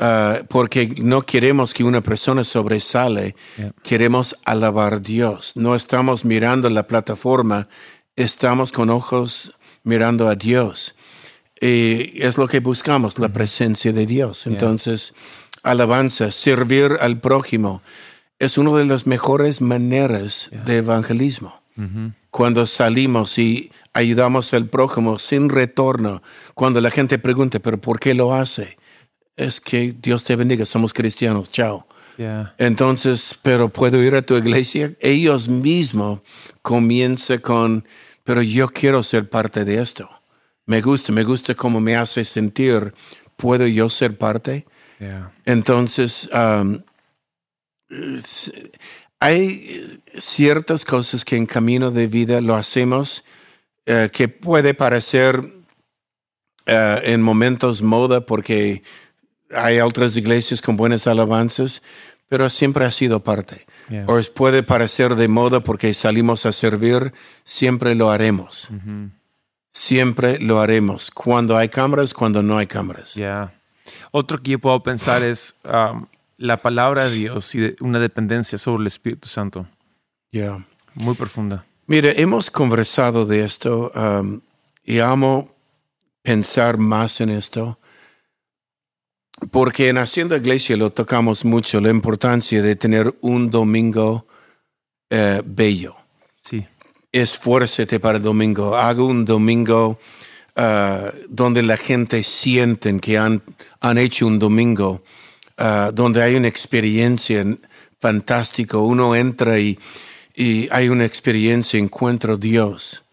Ah, 0.00 0.42
porque 0.48 0.94
no 0.98 1.22
queremos 1.22 1.74
que 1.74 1.82
una 1.82 2.00
persona 2.00 2.44
sobresale, 2.44 3.34
Yeah. 3.56 3.72
queremos 3.82 4.36
alabar 4.44 4.94
a 4.94 4.98
Dios. 5.00 5.52
No 5.56 5.74
estamos 5.74 6.24
mirando 6.24 6.70
la 6.70 6.86
plataforma, 6.86 7.68
estamos 8.14 8.70
con 8.70 8.90
ojos 8.90 9.52
mirando 9.82 10.28
a 10.28 10.36
Dios. 10.36 10.94
Y 11.60 12.22
es 12.22 12.38
lo 12.38 12.46
que 12.46 12.60
buscamos, 12.60 13.18
la 13.18 13.30
presencia 13.30 13.92
de 13.92 14.06
Dios. 14.06 14.46
Entonces, 14.46 15.14
alabanza, 15.64 16.30
servir 16.30 16.96
al 17.00 17.18
prójimo, 17.20 17.82
es 18.38 18.56
una 18.58 18.76
de 18.78 18.84
las 18.84 19.06
mejores 19.08 19.60
maneras 19.60 20.50
de 20.64 20.76
evangelismo 20.76 21.60
Ujú. 21.76 22.12
cuando 22.30 22.66
salimos 22.68 23.36
y 23.38 23.72
ayudamos 23.94 24.54
al 24.54 24.66
prójimo 24.66 25.18
sin 25.18 25.48
retorno, 25.48 26.22
cuando 26.54 26.80
la 26.80 26.92
gente 26.92 27.18
pregunta, 27.18 27.58
pero 27.58 27.80
¿por 27.80 27.98
qué 27.98 28.14
lo 28.14 28.32
hace? 28.32 28.78
Es 29.38 29.60
que 29.60 29.94
Dios 29.98 30.24
te 30.24 30.36
bendiga, 30.36 30.66
somos 30.66 30.92
cristianos, 30.92 31.50
chao. 31.50 31.86
Yeah. 32.16 32.54
Entonces, 32.58 33.38
pero 33.40 33.68
puedo 33.68 34.02
ir 34.02 34.16
a 34.16 34.22
tu 34.22 34.36
iglesia. 34.36 34.94
Ellos 35.00 35.48
mismos 35.48 36.20
comienzan 36.62 37.38
con, 37.38 37.84
pero 38.24 38.42
yo 38.42 38.68
quiero 38.68 39.02
ser 39.04 39.30
parte 39.30 39.64
de 39.64 39.80
esto. 39.80 40.10
Me 40.66 40.82
gusta, 40.82 41.12
me 41.12 41.22
gusta 41.22 41.54
cómo 41.54 41.80
me 41.80 41.96
hace 41.96 42.24
sentir. 42.24 42.92
¿Puedo 43.36 43.66
yo 43.68 43.88
ser 43.88 44.18
parte? 44.18 44.66
Yeah. 44.98 45.32
Entonces, 45.44 46.28
um, 46.34 46.80
hay 49.20 50.00
ciertas 50.14 50.84
cosas 50.84 51.24
que 51.24 51.36
en 51.36 51.46
camino 51.46 51.92
de 51.92 52.08
vida 52.08 52.40
lo 52.40 52.56
hacemos 52.56 53.24
eh, 53.86 54.10
que 54.12 54.28
puede 54.28 54.74
parecer 54.74 55.40
eh, 56.66 57.00
en 57.04 57.22
momentos 57.22 57.80
moda 57.80 58.26
porque 58.26 58.82
hay 59.54 59.80
otras 59.80 60.16
iglesias 60.16 60.60
con 60.62 60.76
buenas 60.76 61.06
alabanzas, 61.06 61.82
pero 62.28 62.50
siempre 62.50 62.84
ha 62.84 62.90
sido 62.90 63.22
parte. 63.24 63.66
Yeah. 63.88 64.04
O 64.06 64.18
es- 64.18 64.28
puede 64.28 64.62
parecer 64.62 65.14
de 65.16 65.28
moda 65.28 65.60
porque 65.60 65.94
salimos 65.94 66.44
a 66.46 66.52
servir, 66.52 67.12
siempre 67.44 67.94
lo 67.94 68.10
haremos. 68.10 68.68
Ujú. 68.70 69.10
Siempre 69.72 70.38
lo 70.38 70.60
haremos. 70.60 71.10
Cuando 71.10 71.56
hay 71.56 71.68
cámaras, 71.68 72.12
cuando 72.14 72.42
no 72.42 72.58
hay 72.58 72.66
cámaras. 72.66 73.14
Ya. 73.14 73.54
Otro 74.10 74.42
que 74.42 74.52
yo 74.52 74.58
puedo 74.58 74.82
pensar 74.82 75.22
es 75.22 75.56
um, 75.64 76.06
la 76.36 76.58
palabra 76.60 77.04
de 77.08 77.12
Dios 77.12 77.54
y 77.54 77.74
una 77.80 77.98
dependencia 77.98 78.58
sobre 78.58 78.82
el 78.82 78.86
Espíritu 78.88 79.28
Santo. 79.28 79.66
Yeah. 80.30 80.66
Muy 80.94 81.14
profunda. 81.14 81.64
Mire, 81.86 82.20
hemos 82.20 82.50
conversado 82.50 83.24
de 83.24 83.44
esto 83.44 83.90
um, 83.94 84.40
y 84.84 84.98
amo 84.98 85.54
pensar 86.22 86.76
más 86.76 87.20
en 87.22 87.30
esto, 87.30 87.78
porque 89.50 89.88
en 89.88 89.98
Haciendo 89.98 90.36
Iglesia 90.36 90.76
lo 90.76 90.90
tocamos 90.90 91.44
mucho, 91.44 91.80
la 91.80 91.90
importancia 91.90 92.62
de 92.62 92.76
tener 92.76 93.14
un 93.20 93.50
domingo 93.50 94.26
eh, 95.10 95.42
bello. 95.44 95.94
Sí. 96.40 96.66
Esfuércete 97.12 98.00
para 98.00 98.18
el 98.18 98.24
domingo, 98.24 98.76
haga 98.76 99.02
un 99.02 99.24
domingo 99.24 99.98
ah, 100.56 101.10
donde 101.28 101.62
la 101.62 101.76
gente 101.76 102.22
sienten 102.22 103.00
que 103.00 103.16
han, 103.16 103.42
han 103.80 103.98
hecho 103.98 104.26
un 104.26 104.38
domingo, 104.38 105.02
ah, 105.56 105.90
donde 105.94 106.22
hay 106.22 106.34
una 106.34 106.48
experiencia 106.48 107.44
fantástica, 108.00 108.78
uno 108.78 109.14
entra 109.14 109.58
y, 109.58 109.78
y 110.34 110.68
hay 110.70 110.88
una 110.88 111.04
experiencia, 111.04 111.78
encuentro 111.78 112.36
Dios. 112.36 113.04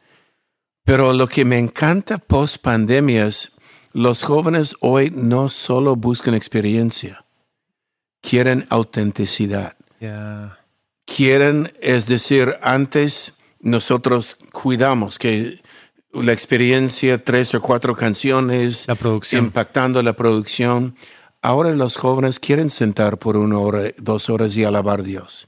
Pero 0.83 1.13
lo 1.13 1.27
que 1.27 1.45
me 1.45 1.57
encanta 1.57 2.19
post 2.19 2.61
pandemia 2.61 3.25
es 3.25 3.54
los 3.95 4.23
jóvenes 4.23 4.75
hoy 4.81 5.09
no 5.11 5.49
solo 5.49 5.95
buscan 5.95 6.33
experiencia, 6.33 7.25
quieren 8.21 8.65
autenticidad 8.69 9.75
quieren, 11.05 11.71
es 11.81 12.07
decir, 12.07 12.57
antes 12.61 13.37
nosotros 13.59 14.37
cuidamos 14.51 15.17
que 15.17 15.61
la 16.11 16.33
experiencia, 16.33 17.23
tres 17.23 17.53
o 17.55 17.61
cuatro 17.61 17.95
canciones, 17.95 18.87
La 18.87 18.95
producción. 18.95 19.45
impactando 19.45 20.01
la 20.01 20.13
producción. 20.13 20.95
Ahora 21.41 21.71
los 21.71 21.97
jóvenes 21.97 22.39
quieren 22.39 22.69
sentar 22.69 23.17
por 23.19 23.37
una 23.37 23.59
hora, 23.59 23.83
dos 23.97 24.29
horas 24.29 24.55
y 24.57 24.63
alabar 24.63 25.01
a 25.01 25.03
Dios. 25.03 25.47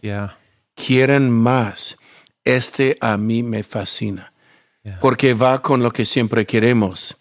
Quieren 0.76 1.32
más. 1.32 1.98
Este 2.44 2.98
a 3.02 3.18
mí 3.18 3.44
me 3.44 3.64
fascina, 3.64 4.32
porque 5.02 5.34
va 5.34 5.62
con 5.62 5.84
lo 5.84 5.92
que 5.92 6.06
siempre 6.06 6.46
queremos, 6.46 7.18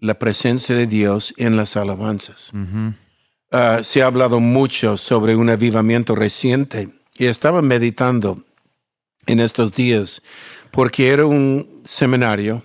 la 0.00 0.18
presencia 0.18 0.74
de 0.74 0.86
Dios 0.86 1.34
en 1.36 1.56
las 1.56 1.76
alabanzas. 1.76 2.52
Ah, 3.52 3.80
se 3.82 4.02
ha 4.02 4.06
hablado 4.06 4.40
mucho 4.40 4.96
sobre 4.96 5.36
un 5.36 5.50
avivamiento 5.50 6.14
reciente 6.14 6.88
y 7.18 7.26
estaba 7.26 7.62
meditando 7.62 8.42
en 9.26 9.40
estos 9.40 9.74
días 9.74 10.22
porque 10.70 11.08
era 11.08 11.26
un 11.26 11.82
seminario 11.84 12.64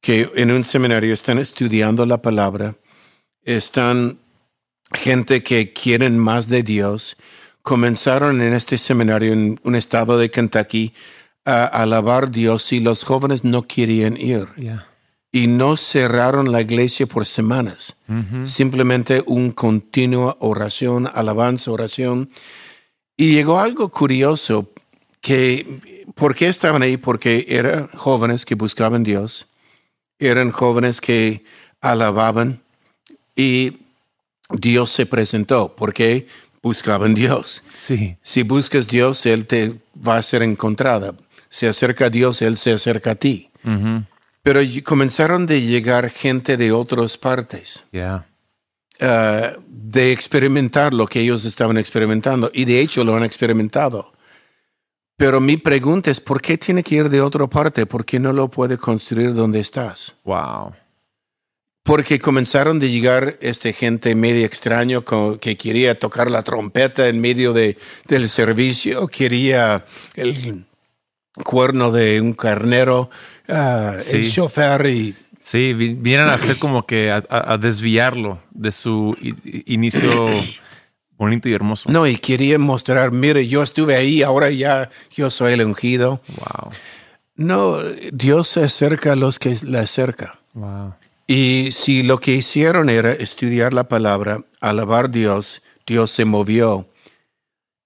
que 0.00 0.30
en 0.34 0.50
un 0.50 0.64
seminario 0.64 1.12
están 1.12 1.38
estudiando 1.38 2.06
la 2.06 2.22
palabra, 2.22 2.76
están 3.42 4.18
gente 4.92 5.42
que 5.42 5.72
quieren 5.72 6.18
más 6.18 6.48
de 6.48 6.62
Dios, 6.62 7.16
comenzaron 7.62 8.40
en 8.42 8.52
este 8.52 8.78
seminario 8.78 9.32
en 9.32 9.60
un 9.62 9.74
estado 9.74 10.18
de 10.18 10.30
Kentucky 10.30 10.92
a 11.44 11.64
alabar 11.64 12.24
a 12.24 12.26
Dios 12.28 12.72
y 12.72 12.80
los 12.80 13.04
jóvenes 13.04 13.44
no 13.44 13.62
querían 13.62 14.16
ir. 14.16 14.48
Yeah. 14.56 14.91
Y 15.32 15.46
no 15.46 15.78
cerraron 15.78 16.52
la 16.52 16.60
iglesia 16.60 17.06
por 17.06 17.24
semanas. 17.24 17.96
Simplemente 18.44 19.22
un 19.26 19.50
continua 19.50 20.36
oración, 20.40 21.10
alabanza, 21.14 21.70
oración. 21.70 22.28
Y 23.16 23.32
llegó 23.32 23.58
algo 23.58 23.88
curioso 23.88 24.70
que, 25.22 26.04
¿por 26.14 26.34
qué 26.34 26.48
estaban 26.48 26.82
ahí? 26.82 26.98
Porque 26.98 27.46
eran 27.48 27.88
jóvenes 27.88 28.44
que 28.44 28.56
buscaban 28.56 29.04
Dios, 29.04 29.48
eran 30.18 30.50
jóvenes 30.50 31.00
que 31.00 31.44
alababan 31.80 32.62
y 33.34 33.78
Dios 34.50 34.90
se 34.90 35.06
presentó 35.06 35.74
porque 35.74 36.26
buscaban 36.62 37.14
Dios. 37.14 37.62
Sí. 37.74 38.16
Si 38.22 38.42
buscas 38.42 38.86
Dios, 38.86 39.24
Él 39.26 39.46
te 39.46 39.80
va 39.96 40.16
a 40.16 40.22
ser 40.22 40.42
encontrada. 40.42 41.14
Se 41.48 41.68
acerca 41.68 42.06
a 42.06 42.10
Dios, 42.10 42.42
Él 42.42 42.56
se 42.56 42.72
acerca 42.72 43.12
a 43.12 43.14
ti. 43.14 43.50
Pero 44.42 44.60
comenzaron 44.82 45.46
de 45.46 45.62
llegar 45.62 46.10
gente 46.10 46.56
de 46.56 46.72
otras 46.72 47.16
partes, 47.16 47.86
Yeah. 47.92 48.26
ah, 49.00 49.52
de 49.68 50.12
experimentar 50.12 50.92
lo 50.92 51.06
que 51.06 51.20
ellos 51.20 51.44
estaban 51.44 51.78
experimentando. 51.78 52.50
Y 52.52 52.64
de 52.64 52.80
hecho 52.80 53.04
lo 53.04 53.16
han 53.16 53.22
experimentado. 53.24 54.12
Pero 55.16 55.40
mi 55.40 55.56
pregunta 55.56 56.10
es, 56.10 56.20
¿por 56.20 56.40
qué 56.40 56.58
tiene 56.58 56.82
que 56.82 56.96
ir 56.96 57.08
de 57.08 57.20
otra 57.20 57.46
parte? 57.46 57.86
¿Por 57.86 58.04
qué 58.04 58.18
no 58.18 58.32
lo 58.32 58.48
puede 58.48 58.76
construir 58.78 59.34
donde 59.34 59.60
estás? 59.60 60.16
Wow. 60.24 60.72
Porque 61.84 62.18
comenzaron 62.18 62.80
de 62.80 62.90
llegar 62.90 63.38
este 63.40 63.72
gente 63.72 64.14
medio 64.14 64.46
extraño 64.46 65.04
que 65.40 65.56
quería 65.56 65.98
tocar 65.98 66.30
la 66.30 66.42
trompeta 66.42 67.08
en 67.08 67.20
medio 67.20 67.52
de, 67.52 67.76
del 68.08 68.28
servicio, 68.28 69.06
quería 69.08 69.84
el 70.14 70.64
cuerno 71.44 71.90
de 71.92 72.20
un 72.20 72.32
carnero, 72.34 73.10
el 73.46 74.00
Sí. 74.00 74.32
chofer 74.32 74.86
y 74.86 75.14
Sí, 75.44 75.72
vi- 75.74 75.94
vienen 75.94 76.28
a 76.28 76.34
hacer 76.34 76.58
como 76.58 76.86
que 76.86 77.10
a, 77.10 77.24
a- 77.28 77.58
desviarlo 77.58 78.38
de 78.52 78.70
su 78.70 79.16
inicio 79.66 80.26
bonito 81.18 81.48
y 81.48 81.52
hermoso. 81.54 81.90
no, 81.90 82.06
y 82.06 82.16
quería 82.16 82.58
mostrar, 82.58 83.10
mire, 83.12 83.46
yo 83.48 83.62
estuve 83.62 83.96
ahí, 83.96 84.22
ahora 84.22 84.50
ya 84.50 84.88
yo 85.14 85.30
soy 85.30 85.54
el 85.54 85.64
ungido. 85.64 86.20
Wow. 86.36 86.70
No, 87.34 87.78
Dios 88.12 88.48
se 88.48 88.62
acerca 88.64 89.12
a 89.12 89.16
los 89.16 89.38
que 89.38 89.56
le 89.64 89.78
acerca. 89.78 90.38
Wow. 90.54 90.94
Y 91.26 91.70
si 91.72 92.02
lo 92.02 92.18
que 92.18 92.32
hicieron 92.32 92.88
era 92.90 93.10
estudiar 93.12 93.72
la 93.72 93.84
palabra, 93.88 94.38
alabar 94.60 95.06
a 95.06 95.08
Dios, 95.08 95.62
Dios 95.86 96.10
se 96.10 96.24
movió. 96.24 96.86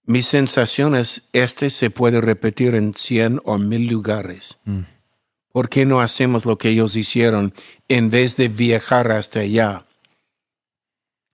Mi 0.06 0.22
sensación 0.22 0.94
es, 0.94 1.28
este 1.32 1.68
se 1.68 1.90
puede 1.90 2.20
repetir 2.20 2.74
en 2.74 2.94
cien 2.94 3.40
o 3.44 3.58
mil 3.58 3.88
lugares. 3.88 4.58
Mm. 4.64 4.80
¿Por 5.52 5.68
qué 5.68 5.84
no 5.84 6.00
hacemos 6.00 6.46
lo 6.46 6.58
que 6.58 6.68
ellos 6.70 6.96
hicieron 6.96 7.52
en 7.88 8.10
vez 8.10 8.36
de 8.36 8.48
viajar 8.48 9.10
hasta 9.10 9.40
allá? 9.40 9.84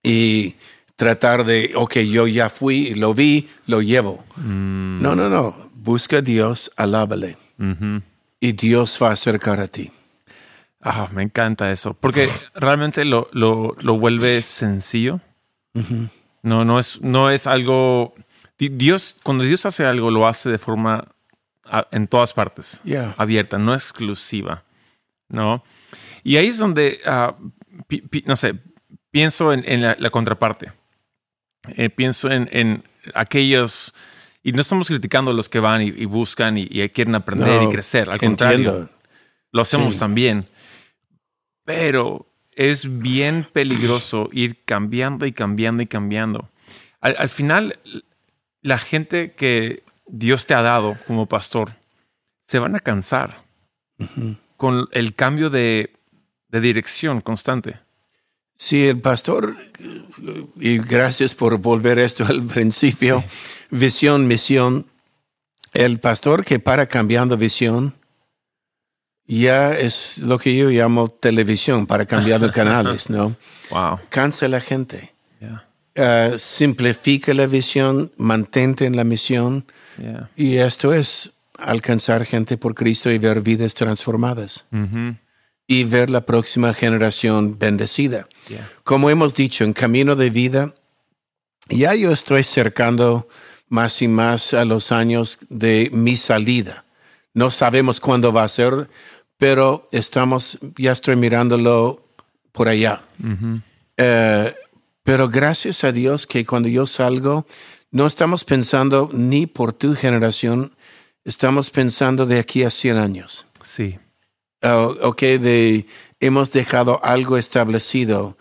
Y 0.01 0.55
tratar 0.95 1.45
de, 1.45 1.73
ok, 1.75 1.97
yo 1.99 2.27
ya 2.27 2.49
fui, 2.49 2.95
lo 2.95 3.13
vi, 3.13 3.49
lo 3.67 3.81
llevo. 3.81 4.23
Mm. 4.37 5.01
No, 5.01 5.15
no, 5.15 5.29
no. 5.29 5.71
Busca 5.75 6.17
a 6.17 6.21
Dios, 6.21 6.71
alábale. 6.75 7.37
Y 8.39 8.51
Dios 8.53 8.97
va 9.01 9.09
a 9.09 9.13
acercar 9.13 9.59
a 9.59 9.67
ti. 9.67 9.91
Ah, 10.81 11.07
me 11.13 11.23
encanta 11.23 11.71
eso, 11.71 11.93
porque 11.93 12.27
realmente 12.55 13.05
lo, 13.05 13.29
lo, 13.31 13.75
lo 13.79 13.97
vuelve 13.97 14.41
sencillo. 14.41 15.21
No, 16.41 16.65
no 16.65 16.79
es, 16.79 17.01
no 17.01 17.29
es 17.29 17.47
algo. 17.47 18.15
Di- 18.69 18.77
Dios, 18.77 19.15
cuando 19.23 19.43
Dios 19.43 19.65
hace 19.65 19.85
algo, 19.85 20.09
lo 20.11 20.27
hace 20.27 20.49
de 20.49 20.57
forma 20.57 21.07
a- 21.65 21.87
en 21.91 22.07
todas 22.07 22.33
partes, 22.33 22.81
Yeah. 22.83 23.13
abierta, 23.17 23.57
no 23.57 23.73
exclusiva, 23.73 24.63
¿no? 25.29 25.63
Y 26.23 26.37
ahí 26.37 26.47
es 26.47 26.57
donde, 26.57 26.99
ah, 27.05 27.35
pi- 27.87 28.01
pi- 28.01 28.23
no 28.27 28.35
sé, 28.35 28.55
pienso 29.11 29.51
en, 29.53 29.63
en 29.65 29.81
la, 29.81 29.95
la 29.99 30.09
contraparte. 30.09 30.71
Eh, 31.77 31.89
pienso 31.89 32.29
en, 32.31 32.47
en 32.51 32.83
aquellos, 33.15 33.93
y 34.43 34.51
no 34.51 34.61
estamos 34.61 34.87
criticando 34.87 35.31
a 35.31 35.33
los 35.33 35.49
que 35.49 35.59
van 35.59 35.81
y, 35.81 35.87
y 35.87 36.05
buscan 36.05 36.57
y, 36.57 36.67
y 36.69 36.87
quieren 36.89 37.15
aprender 37.15 37.61
No, 37.61 37.69
y 37.69 37.71
crecer, 37.71 38.09
al 38.09 38.19
contrario 38.19 38.69
Entiendo. 38.69 38.89
lo 39.51 39.61
hacemos 39.61 39.93
Sí. 39.93 39.99
también. 39.99 40.45
Pero 41.65 42.27
es 42.51 42.99
bien 42.99 43.47
peligroso 43.51 44.29
ir 44.31 44.63
cambiando 44.65 45.25
y 45.25 45.31
cambiando 45.31 45.81
y 45.81 45.87
cambiando. 45.87 46.49
Al, 47.01 47.15
al 47.17 47.29
final, 47.29 47.79
la 48.63 48.79
gente 48.79 49.33
que 49.33 49.83
Dios 50.07 50.47
te 50.47 50.55
ha 50.55 50.61
dado 50.61 50.97
como 51.05 51.27
pastor 51.27 51.75
se 52.41 52.59
van 52.59 52.75
a 52.75 52.79
cansar 52.79 53.43
con 54.57 54.87
el 54.91 55.13
cambio 55.13 55.49
de, 55.49 55.93
de 56.47 56.61
dirección 56.61 57.21
constante. 57.21 57.79
Sí, 58.55 58.87
el 58.87 58.99
pastor, 58.99 59.57
y 60.59 60.77
gracias 60.77 61.35
por 61.35 61.57
volver 61.57 61.99
esto 61.99 62.25
al 62.25 62.43
principio, 62.45 63.23
visión, 63.69 64.27
misión. 64.27 64.87
El 65.73 65.99
pastor 65.99 66.45
que 66.45 66.59
para 66.59 66.85
cambiando 66.87 67.35
visión 67.35 67.95
ya 69.25 69.73
es 69.73 70.19
lo 70.19 70.37
que 70.37 70.55
yo 70.55 70.69
llamo 70.69 71.09
televisión, 71.09 71.87
para 71.87 72.05
cambiando 72.05 72.51
canales, 72.53 73.09
¿no? 73.09 73.35
Wow. 73.71 73.99
Cansa 74.09 74.47
la 74.47 74.61
gente. 74.61 75.13
Yeah. 75.39 75.67
Ah, 75.95 76.31
simplifica 76.37 77.33
la 77.35 77.45
visión, 77.45 78.11
mantente 78.17 78.85
en 78.85 78.95
la 78.95 79.03
misión 79.03 79.65
Yeah. 80.01 80.27
y 80.35 80.57
esto 80.57 80.91
es 80.91 81.33
alcanzar 81.59 82.25
gente 82.25 82.57
por 82.57 82.73
Cristo 82.73 83.11
y 83.11 83.19
ver 83.19 83.41
vidas 83.41 83.75
transformadas 83.75 84.65
Ujú. 84.71 85.15
y 85.67 85.83
ver 85.83 86.09
la 86.09 86.25
próxima 86.25 86.73
generación 86.73 87.59
bendecida. 87.59 88.27
Yeah. 88.49 88.67
Como 88.83 89.11
hemos 89.11 89.35
dicho, 89.35 89.63
en 89.63 89.73
camino 89.73 90.15
de 90.15 90.31
vida, 90.31 90.73
ya 91.69 91.93
yo 91.93 92.11
estoy 92.11 92.41
cercando 92.43 93.27
más 93.69 94.01
y 94.01 94.07
más 94.07 94.55
a 94.55 94.65
los 94.65 94.91
años 94.91 95.37
de 95.49 95.89
mi 95.93 96.17
salida. 96.17 96.85
No 97.35 97.51
sabemos 97.51 97.99
cuándo 97.99 98.33
va 98.33 98.43
a 98.45 98.49
ser, 98.49 98.89
pero 99.37 99.87
estamos, 99.91 100.57
ya 100.75 100.91
estoy 100.91 101.17
mirándolo 101.17 102.03
por 102.51 102.67
allá. 102.67 103.03
Ujú. 103.23 103.61
Eh, 103.97 104.53
pero 105.03 105.29
gracias 105.29 105.83
a 105.83 105.91
Dios 105.91 106.25
que 106.27 106.45
cuando 106.45 106.69
yo 106.69 106.87
salgo, 106.87 107.45
no 107.91 108.07
estamos 108.07 108.43
pensando 108.45 109.09
ni 109.13 109.45
por 109.45 109.73
tu 109.73 109.95
generación, 109.95 110.75
estamos 111.25 111.69
pensando 111.69 112.25
de 112.25 112.39
aquí 112.39 112.63
a 112.63 112.69
100 112.69 112.97
años. 112.97 113.45
Sí. 113.61 113.99
Uh, 114.63 114.95
ok, 115.01 115.21
de 115.21 115.85
hemos 116.19 116.51
dejado 116.51 117.03
algo 117.03 117.37
establecido. 117.37 118.37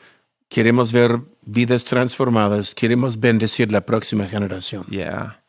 Queremos 0.49 0.93
ver 0.93 1.21
vidas 1.45 1.85
transformadas. 1.85 2.75
Queremos 2.75 3.19
bendecir 3.19 3.73
la 3.73 3.81
próxima 3.85 4.27
generación. 4.27 4.85
Yeah. 4.87 5.43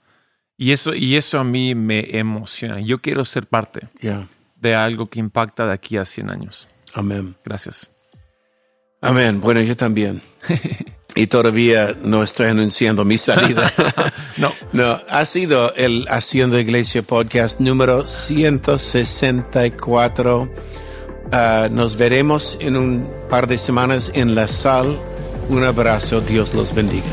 Y 0.58 0.72
eso, 0.72 0.96
y 0.96 1.16
eso 1.16 1.40
a 1.40 1.44
mí 1.44 1.76
me 1.76 2.18
emociona. 2.18 2.80
Yo 2.80 3.02
quiero 3.02 3.24
ser 3.26 3.48
parte 3.48 3.88
Ya. 4.02 4.28
de 4.56 4.76
algo 4.76 5.10
que 5.10 5.20
impacta 5.20 5.66
de 5.68 5.74
aquí 5.74 5.98
a 5.98 6.06
100 6.06 6.30
años. 6.30 6.68
Amén. 6.96 7.36
Gracias. 7.44 7.92
Amén. 9.02 9.42
Bueno, 9.42 9.62
yo 9.62 9.76
también. 9.76 10.22
y 11.16 11.28
todavía 11.28 11.96
no 12.02 12.24
estoy 12.24 12.48
anunciando 12.48 13.06
mi 13.06 13.18
salida. 13.18 13.72
No. 14.36 14.52
no, 14.72 15.00
ha 15.10 15.26
sido 15.26 15.76
el 15.76 16.08
Haciendo 16.10 16.60
Iglesia 16.60 17.04
Podcast 17.04 17.60
número 17.60 18.08
164. 18.08 20.50
Ah, 21.32 21.68
nos 21.70 21.98
veremos 21.98 22.58
en 22.60 22.76
un 22.76 23.08
par 23.30 23.46
de 23.48 23.60
semanas 23.60 24.12
en 24.16 24.34
la 24.34 24.48
sal. 24.48 24.98
Un 25.50 25.64
abrazo. 25.64 26.20
Dios 26.22 26.56
los 26.56 26.74
bendiga. 26.74 27.06